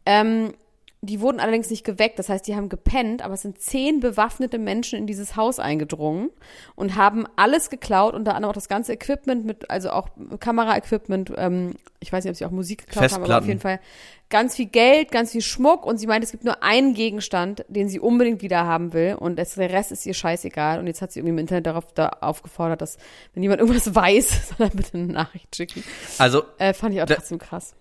[0.06, 0.54] Ähm,
[1.02, 4.58] die wurden allerdings nicht geweckt, das heißt, die haben gepennt, aber es sind zehn bewaffnete
[4.58, 6.30] Menschen in dieses Haus eingedrungen
[6.74, 10.08] und haben alles geklaut, unter anderem auch das ganze Equipment mit, also auch
[10.40, 13.80] Kameraequipment, ähm, ich weiß nicht, ob sie auch Musik geklaut haben, aber auf jeden Fall
[14.28, 17.88] ganz viel Geld, ganz viel Schmuck und sie meint, es gibt nur einen Gegenstand, den
[17.88, 21.12] sie unbedingt wieder haben will und das, der Rest ist ihr scheißegal und jetzt hat
[21.12, 22.96] sie irgendwie im Internet darauf da aufgefordert, dass
[23.34, 25.84] wenn jemand irgendwas weiß, soll er bitte eine Nachricht schicken.
[26.18, 27.74] Also äh, fand ich auch trotzdem krass.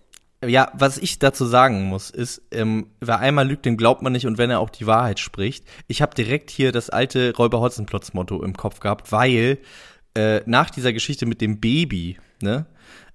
[0.44, 4.26] Ja, was ich dazu sagen muss, ist, ähm, wer einmal lügt, dem glaubt man nicht
[4.26, 5.64] und wenn er auch die Wahrheit spricht.
[5.88, 9.58] Ich habe direkt hier das alte Räuber Hotzenplotz Motto im Kopf gehabt, weil
[10.14, 12.66] äh, nach dieser Geschichte mit dem Baby, ne,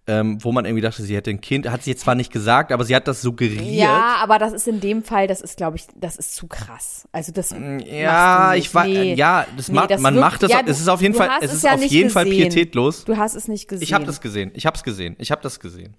[0.08, 2.72] ähm, wo man irgendwie dachte, sie hätte ein Kind, hat sie jetzt zwar nicht gesagt,
[2.72, 3.64] aber sie hat das suggeriert.
[3.66, 7.08] Ja, aber das ist in dem Fall, das ist, glaube ich, das ist zu krass.
[7.12, 9.14] Also das mm, ja, ich war, nee.
[9.14, 11.30] ja, das nee, macht, das man wirkt, macht das, ja, es ist auf jeden Fall,
[11.42, 12.10] es ist ja auf jeden gesehen.
[12.10, 13.06] Fall pietätlos.
[13.06, 13.84] Du hast es nicht gesehen.
[13.84, 15.96] Ich habe das gesehen, ich habe es gesehen, ich habe das gesehen.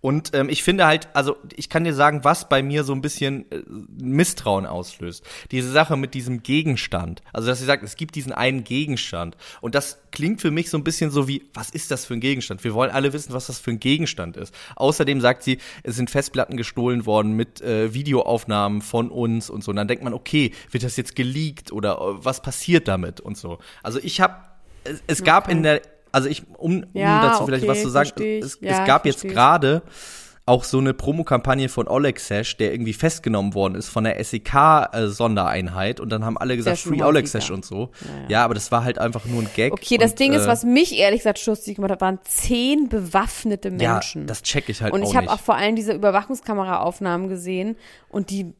[0.00, 3.00] Und ähm, ich finde halt, also ich kann dir sagen, was bei mir so ein
[3.00, 3.62] bisschen äh,
[3.98, 5.24] Misstrauen auslöst.
[5.50, 7.22] Diese Sache mit diesem Gegenstand.
[7.32, 9.36] Also dass sie sagt, es gibt diesen einen Gegenstand.
[9.60, 12.20] Und das klingt für mich so ein bisschen so wie, was ist das für ein
[12.20, 12.64] Gegenstand?
[12.64, 14.54] Wir wollen alle wissen, was das für ein Gegenstand ist.
[14.76, 19.70] Außerdem sagt sie, es sind Festplatten gestohlen worden mit äh, Videoaufnahmen von uns und so.
[19.70, 23.36] Und dann denkt man, okay, wird das jetzt geleakt oder äh, was passiert damit und
[23.36, 23.58] so.
[23.82, 24.36] Also ich habe
[24.84, 25.80] es, es gab in der
[26.14, 29.04] also ich, um, um ja, dazu vielleicht okay, was zu sagen, es, ja, es, gab
[29.04, 29.82] jetzt gerade
[30.46, 36.00] auch so eine Promokampagne von Oleg Sesh, der irgendwie festgenommen worden ist von der SEK-Sondereinheit
[36.00, 37.90] und dann haben alle gesagt, Free Oleg Sesh und so.
[38.02, 39.72] Ja, ja, aber das war halt einfach nur ein Gag.
[39.72, 42.90] Okay, das und, Ding äh, ist, was mich ehrlich gesagt schussig gemacht hat, waren zehn
[42.90, 44.22] bewaffnete Menschen.
[44.22, 47.76] Ja, das check ich halt und auch ich habe auch vor allem diese Überwachungskameraaufnahmen gesehen
[48.10, 48.52] und die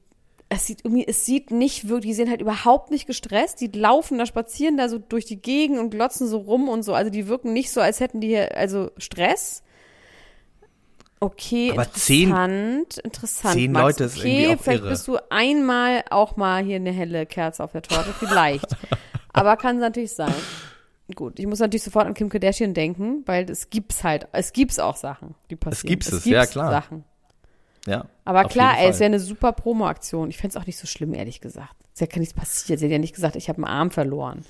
[0.48, 3.60] es sieht irgendwie, es sieht nicht wirklich, die sind halt überhaupt nicht gestresst.
[3.60, 6.94] Die laufen da, spazieren da so durch die Gegend und glotzen so rum und so.
[6.94, 9.62] Also die wirken nicht so, als hätten die hier, also Stress.
[11.20, 13.54] Okay, Aber interessant, zehn, interessant.
[13.54, 13.82] Zehn Max.
[13.82, 14.90] Leute ist okay, irgendwie auch vielleicht irre.
[14.90, 18.76] bist du einmal auch mal hier eine helle Kerze auf der Torte, vielleicht.
[19.32, 20.34] Aber kann es natürlich sein.
[21.14, 24.78] Gut, ich muss natürlich sofort an Kim Kardashian denken, weil es gibt's halt, es gibt's
[24.78, 25.84] auch Sachen, die passieren.
[25.84, 26.70] Es gibt's es, ja klar.
[26.70, 27.04] Sachen.
[27.86, 28.06] Ja.
[28.24, 30.30] Aber klar, ey, es wäre eine super Promo-Aktion.
[30.30, 31.74] Ich fände es auch nicht so schlimm, ehrlich gesagt.
[31.94, 32.78] Es ist ja nichts passiert.
[32.78, 34.44] Sie hat ja nicht gesagt, ich habe einen Arm verloren.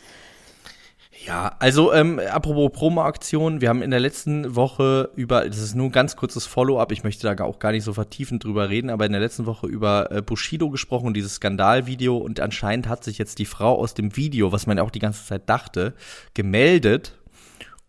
[1.26, 5.86] Ja, also ähm, apropos Promo-Aktion, wir haben in der letzten Woche über, das ist nur
[5.86, 9.06] ein ganz kurzes Follow-up, ich möchte da auch gar nicht so vertiefend drüber reden, aber
[9.06, 13.38] in der letzten Woche über äh, Bushido gesprochen, dieses Skandalvideo und anscheinend hat sich jetzt
[13.38, 15.94] die Frau aus dem Video, was man auch die ganze Zeit dachte,
[16.34, 17.14] gemeldet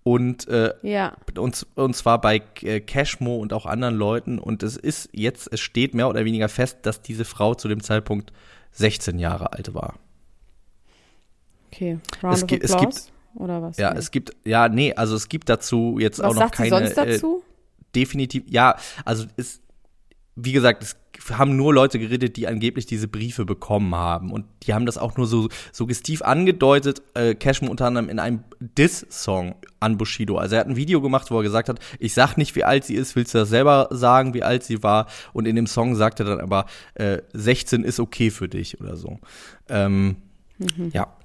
[0.07, 1.13] und äh, ja.
[1.35, 5.61] und, und zwar bei äh, Cashmo und auch anderen Leuten und es ist jetzt es
[5.61, 8.31] steht mehr oder weniger fest, dass diese Frau zu dem Zeitpunkt
[8.73, 9.95] 16 Jahre alt war.
[11.73, 13.77] Okay, Round es, gibt, es gibt oder was?
[13.77, 13.99] Ja, nee.
[13.99, 17.41] es gibt ja nee, also es gibt dazu jetzt was auch noch keine sonst dazu?
[17.41, 19.59] Äh, definitiv ja, also es
[20.35, 20.97] wie gesagt, es
[21.31, 24.31] haben nur Leute geredet, die angeblich diese Briefe bekommen haben.
[24.31, 28.43] Und die haben das auch nur so suggestiv angedeutet, äh, Cashman unter anderem in einem
[28.59, 30.37] Diss-Song an Bushido.
[30.37, 32.83] Also er hat ein Video gemacht, wo er gesagt hat, ich sag nicht, wie alt
[32.83, 35.07] sie ist, willst du das selber sagen, wie alt sie war?
[35.31, 36.65] Und in dem Song sagt er dann aber,
[36.95, 39.19] äh, 16 ist okay für dich oder so.
[39.69, 40.17] Ähm,
[40.57, 40.91] mhm.
[40.91, 41.15] Ja,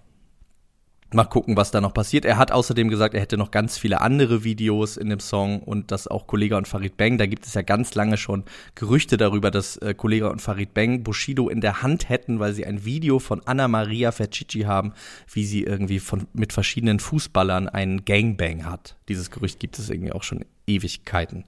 [1.13, 2.25] Mal gucken, was da noch passiert.
[2.25, 5.91] Er hat außerdem gesagt, er hätte noch ganz viele andere Videos in dem Song und
[5.91, 8.45] dass auch Kollega und Farid Bang, da gibt es ja ganz lange schon
[8.77, 12.65] Gerüchte darüber, dass äh, Kollega und Farid Bang Bushido in der Hand hätten, weil sie
[12.65, 14.93] ein Video von Anna Maria Fercici haben,
[15.33, 18.97] wie sie irgendwie von, mit verschiedenen Fußballern einen Gangbang hat.
[19.09, 21.45] Dieses Gerücht gibt es irgendwie auch schon Ewigkeiten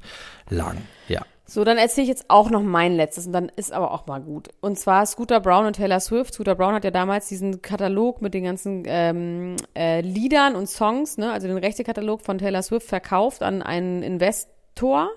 [0.49, 1.25] lang, ja.
[1.53, 4.23] So, dann erzähle ich jetzt auch noch mein letztes und dann ist aber auch mal
[4.23, 4.49] gut.
[4.63, 6.33] Und zwar Scooter Brown und Taylor Swift.
[6.33, 11.19] Scooter Brown hat ja damals diesen Katalog mit den ganzen ähm, äh, Liedern und Songs,
[11.19, 15.11] ne, also den Rechte-Katalog von Taylor Swift verkauft an einen Investor.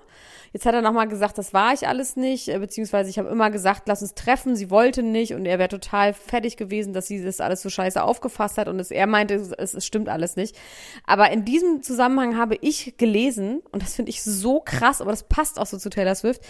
[0.56, 3.50] Jetzt hat er nochmal gesagt, das war ich alles nicht, äh, beziehungsweise ich habe immer
[3.50, 7.22] gesagt, lass uns treffen, sie wollte nicht und er wäre total fertig gewesen, dass sie
[7.22, 10.56] das alles so scheiße aufgefasst hat und es, er meinte, es, es stimmt alles nicht.
[11.04, 15.24] Aber in diesem Zusammenhang habe ich gelesen, und das finde ich so krass, aber das
[15.24, 16.40] passt auch so zu Taylor Swift,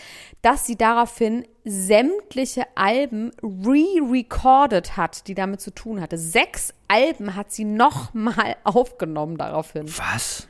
[0.41, 6.17] dass sie daraufhin sämtliche Alben re-recorded hat, die damit zu tun hatte.
[6.17, 9.89] Sechs Alben hat sie nochmal aufgenommen daraufhin.
[9.99, 10.47] Was?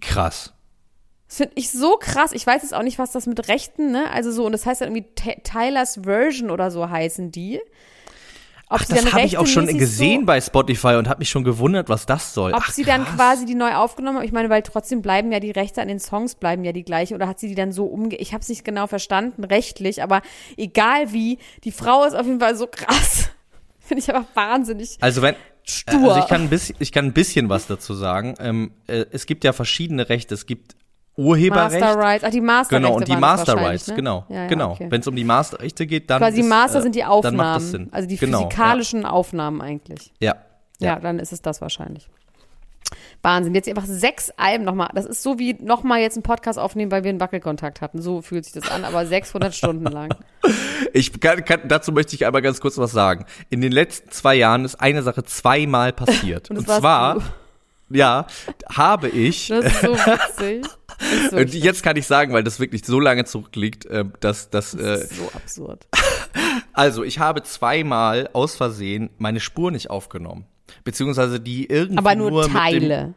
[0.00, 0.55] Krass.
[1.28, 2.32] Das finde ich so krass.
[2.32, 4.10] Ich weiß jetzt auch nicht, was das mit Rechten, ne?
[4.10, 5.12] Also so, und das heißt dann irgendwie
[5.42, 7.60] Tyler's Version oder so heißen die.
[8.68, 11.44] Ob Ach, das habe ich auch schon gesehen so, bei Spotify und habe mich schon
[11.44, 12.52] gewundert, was das soll.
[12.52, 14.24] Ob Ach, sie dann quasi die neu aufgenommen haben.
[14.24, 17.14] Ich meine, weil trotzdem bleiben ja die Rechte an den Songs bleiben ja die gleiche.
[17.14, 18.16] Oder hat sie die dann so umge...
[18.16, 20.02] Ich habe es nicht genau verstanden, rechtlich.
[20.02, 20.20] Aber
[20.56, 23.28] egal wie, die Frau ist auf jeden Fall so krass.
[23.78, 24.98] Finde ich einfach wahnsinnig.
[25.00, 25.36] Also wenn...
[25.68, 26.10] Stur.
[26.10, 28.34] Also ich kann ein bisschen, ich kann ein bisschen was dazu sagen.
[28.38, 30.32] Ähm, äh, es gibt ja verschiedene Rechte.
[30.32, 30.76] Es gibt
[31.16, 31.80] Urheberrecht.
[31.80, 33.94] Master Rights, ach die Master Genau, und die Master Rights, ne?
[33.94, 34.24] genau.
[34.28, 34.72] Ja, ja, genau.
[34.72, 34.86] Okay.
[34.90, 37.46] Wenn es um die Masterrechte geht, dann Quasi ist, Master äh, sind die Aufnahmen, dann
[37.46, 37.88] macht das Sinn.
[37.90, 39.10] also die genau, physikalischen ja.
[39.10, 40.12] Aufnahmen eigentlich.
[40.20, 40.36] Ja,
[40.78, 40.94] ja.
[40.94, 42.08] Ja, dann ist es das wahrscheinlich.
[43.22, 44.90] Wahnsinn, jetzt einfach sechs Alben nochmal.
[44.94, 48.00] Das ist so wie nochmal jetzt einen Podcast aufnehmen, weil wir einen Wackelkontakt hatten.
[48.00, 50.14] So fühlt sich das an, aber 600 Stunden lang.
[50.92, 53.24] Ich kann, kann, dazu möchte ich einmal ganz kurz was sagen.
[53.50, 56.50] In den letzten zwei Jahren ist eine Sache zweimal passiert.
[56.50, 57.16] Und, Und zwar,
[57.88, 57.96] du.
[57.96, 58.26] ja,
[58.72, 59.48] habe ich.
[59.48, 60.66] Das ist so witzig.
[61.32, 64.74] Und jetzt kann ich sagen, weil das wirklich so lange zurückliegt, äh, dass das, das
[64.74, 65.86] ist äh, so absurd.
[66.72, 70.44] Also, ich habe zweimal aus Versehen meine Spur nicht aufgenommen,
[70.84, 73.14] beziehungsweise die irgendwie Aber nur, nur Teile.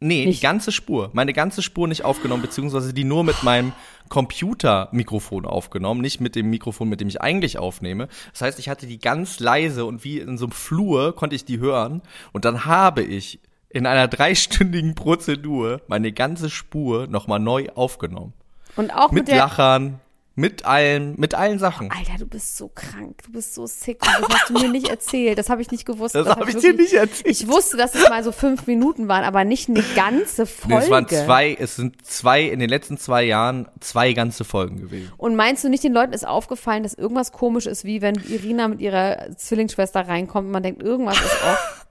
[0.00, 0.38] Nee, nicht.
[0.38, 1.10] die ganze Spur.
[1.12, 3.72] Meine ganze Spur nicht aufgenommen, beziehungsweise die nur mit meinem
[4.08, 8.08] Computermikrofon aufgenommen, nicht mit dem Mikrofon, mit dem ich eigentlich aufnehme.
[8.32, 11.44] Das heißt, ich hatte die ganz leise und wie in so einem Flur konnte ich
[11.44, 12.00] die hören.
[12.32, 13.40] Und dann habe ich
[13.70, 18.34] in einer dreistündigen Prozedur meine ganze Spur nochmal neu aufgenommen.
[18.76, 20.00] Und auch mit, mit Lachern,
[20.40, 21.90] mit allen, mit allen Sachen.
[21.90, 24.00] Alter, du bist so krank, du bist so sick.
[24.00, 25.38] Das hast du mir nicht erzählt.
[25.38, 26.14] Das habe ich nicht gewusst.
[26.14, 27.26] Das hab habe ich dir wirklich- nicht erzählt.
[27.26, 30.84] Ich wusste, dass es mal so fünf Minuten waren, aber nicht eine ganze Nee, Folge.
[30.84, 35.12] es waren zwei, es sind zwei, in den letzten zwei Jahren zwei ganze Folgen gewesen.
[35.18, 38.68] Und meinst du nicht, den Leuten ist aufgefallen, dass irgendwas komisch ist, wie wenn Irina
[38.68, 41.76] mit ihrer Zwillingsschwester reinkommt und man denkt, irgendwas ist off.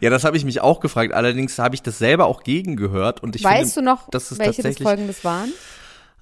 [0.00, 1.12] Ja, das habe ich mich auch gefragt.
[1.12, 4.38] Allerdings habe ich das selber auch gegengehört und ich weißt finde, du noch, das ist
[4.38, 5.52] welche des tatsächlich, Folgen das waren?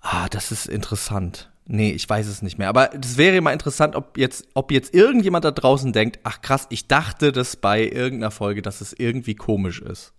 [0.01, 1.51] ah, das ist interessant.
[1.67, 2.69] Nee, ich weiß es nicht mehr.
[2.69, 6.67] Aber das wäre mal interessant, ob jetzt, ob jetzt irgendjemand da draußen denkt, ach krass,
[6.71, 10.13] ich dachte das bei irgendeiner Folge, dass es irgendwie komisch ist.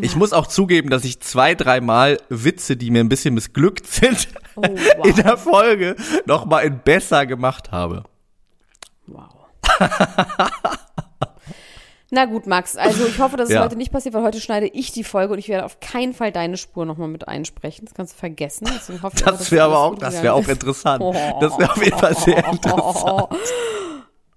[0.00, 4.28] Ich muss auch zugeben, dass ich zwei, dreimal Witze, die mir ein bisschen missglückt sind,
[4.56, 5.06] Oh, wow.
[5.06, 5.94] in der Folge
[6.26, 8.04] noch mal in besser gemacht habe.
[9.06, 9.34] Wow.
[12.10, 13.62] Na gut, Max, also ich hoffe, dass es Ja.
[13.62, 16.32] heute nicht passiert, weil heute schneide ich die Folge und ich werde auf keinen Fall
[16.32, 17.84] deine Spur nochmal mit einsprechen.
[17.84, 18.66] Das kannst du vergessen.
[18.74, 21.02] Deswegen hoffe ich Das wäre aber auch, das wäre auch interessant.
[21.40, 23.28] Das wäre auf jeden Fall sehr interessant.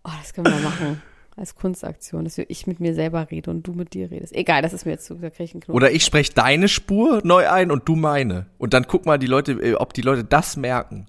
[0.04, 1.02] Oh, das können wir machen.
[1.38, 4.34] Als Kunstaktion, dass ich mit mir selber rede und du mit dir redest.
[4.36, 5.78] Egal, das ist mir jetzt zu, da krieg ich einen Knoten.
[5.78, 8.48] Oder ich spreche deine Spur neu ein und du meine.
[8.58, 11.08] Und dann guck mal, die Leute, äh, ob die Leute das merken.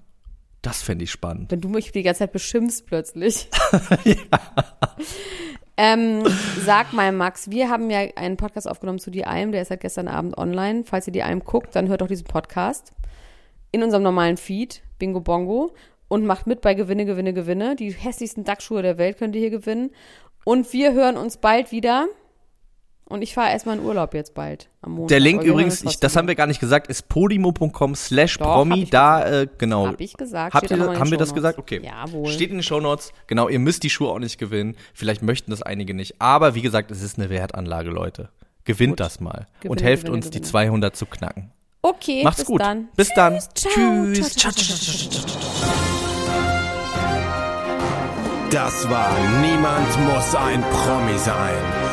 [0.61, 1.51] Das fände ich spannend.
[1.51, 3.49] Wenn du mich die ganze Zeit beschimpfst plötzlich.
[5.77, 6.23] ähm,
[6.63, 9.81] sag mal, Max, wir haben ja einen Podcast aufgenommen zu Die Alm, der ist seit
[9.81, 10.83] gestern Abend online.
[10.85, 12.91] Falls ihr Die Alm guckt, dann hört doch diesen Podcast
[13.71, 15.73] in unserem normalen Feed, Bingo Bongo,
[16.07, 17.75] und macht mit bei Gewinne, Gewinne, Gewinne.
[17.75, 19.89] Die hässlichsten Duckschuhe der Welt könnt ihr hier gewinnen.
[20.45, 22.05] Und wir hören uns bald wieder.
[23.05, 25.09] Und ich fahre erstmal in Urlaub jetzt bald am Montag.
[25.09, 28.85] Der Link übrigens, ich, das haben wir gar nicht gesagt, ist podimo.com slash promi.
[28.85, 29.87] Da, äh, genau.
[29.87, 30.53] Hab ich gesagt.
[30.53, 31.59] Habt ihr, haben wir das gesagt?
[31.59, 31.81] Okay.
[31.83, 32.31] Jawohl.
[32.31, 33.11] Steht in den Shownotes.
[33.27, 34.75] Genau, ihr müsst die Schuhe auch nicht gewinnen.
[34.93, 36.21] Vielleicht möchten das einige nicht.
[36.21, 38.29] Aber wie gesagt, es ist eine Wertanlage, Leute.
[38.63, 38.99] Gewinnt Gut.
[39.01, 39.47] das mal.
[39.59, 40.51] Gewinne, und helft gewinne, uns, die gewinne.
[40.51, 41.51] 200 zu knacken.
[41.81, 42.61] Okay, Macht's bis gut.
[42.61, 42.87] dann.
[42.95, 43.39] Bis dann.
[43.53, 43.71] Ciao.
[43.73, 44.33] Tschüss.
[44.35, 46.13] Ciao, ciao, Ciao, ciao, ciao, ciao, ciao, ciao.
[48.49, 51.92] Das war Niemand muss ein Promi sein.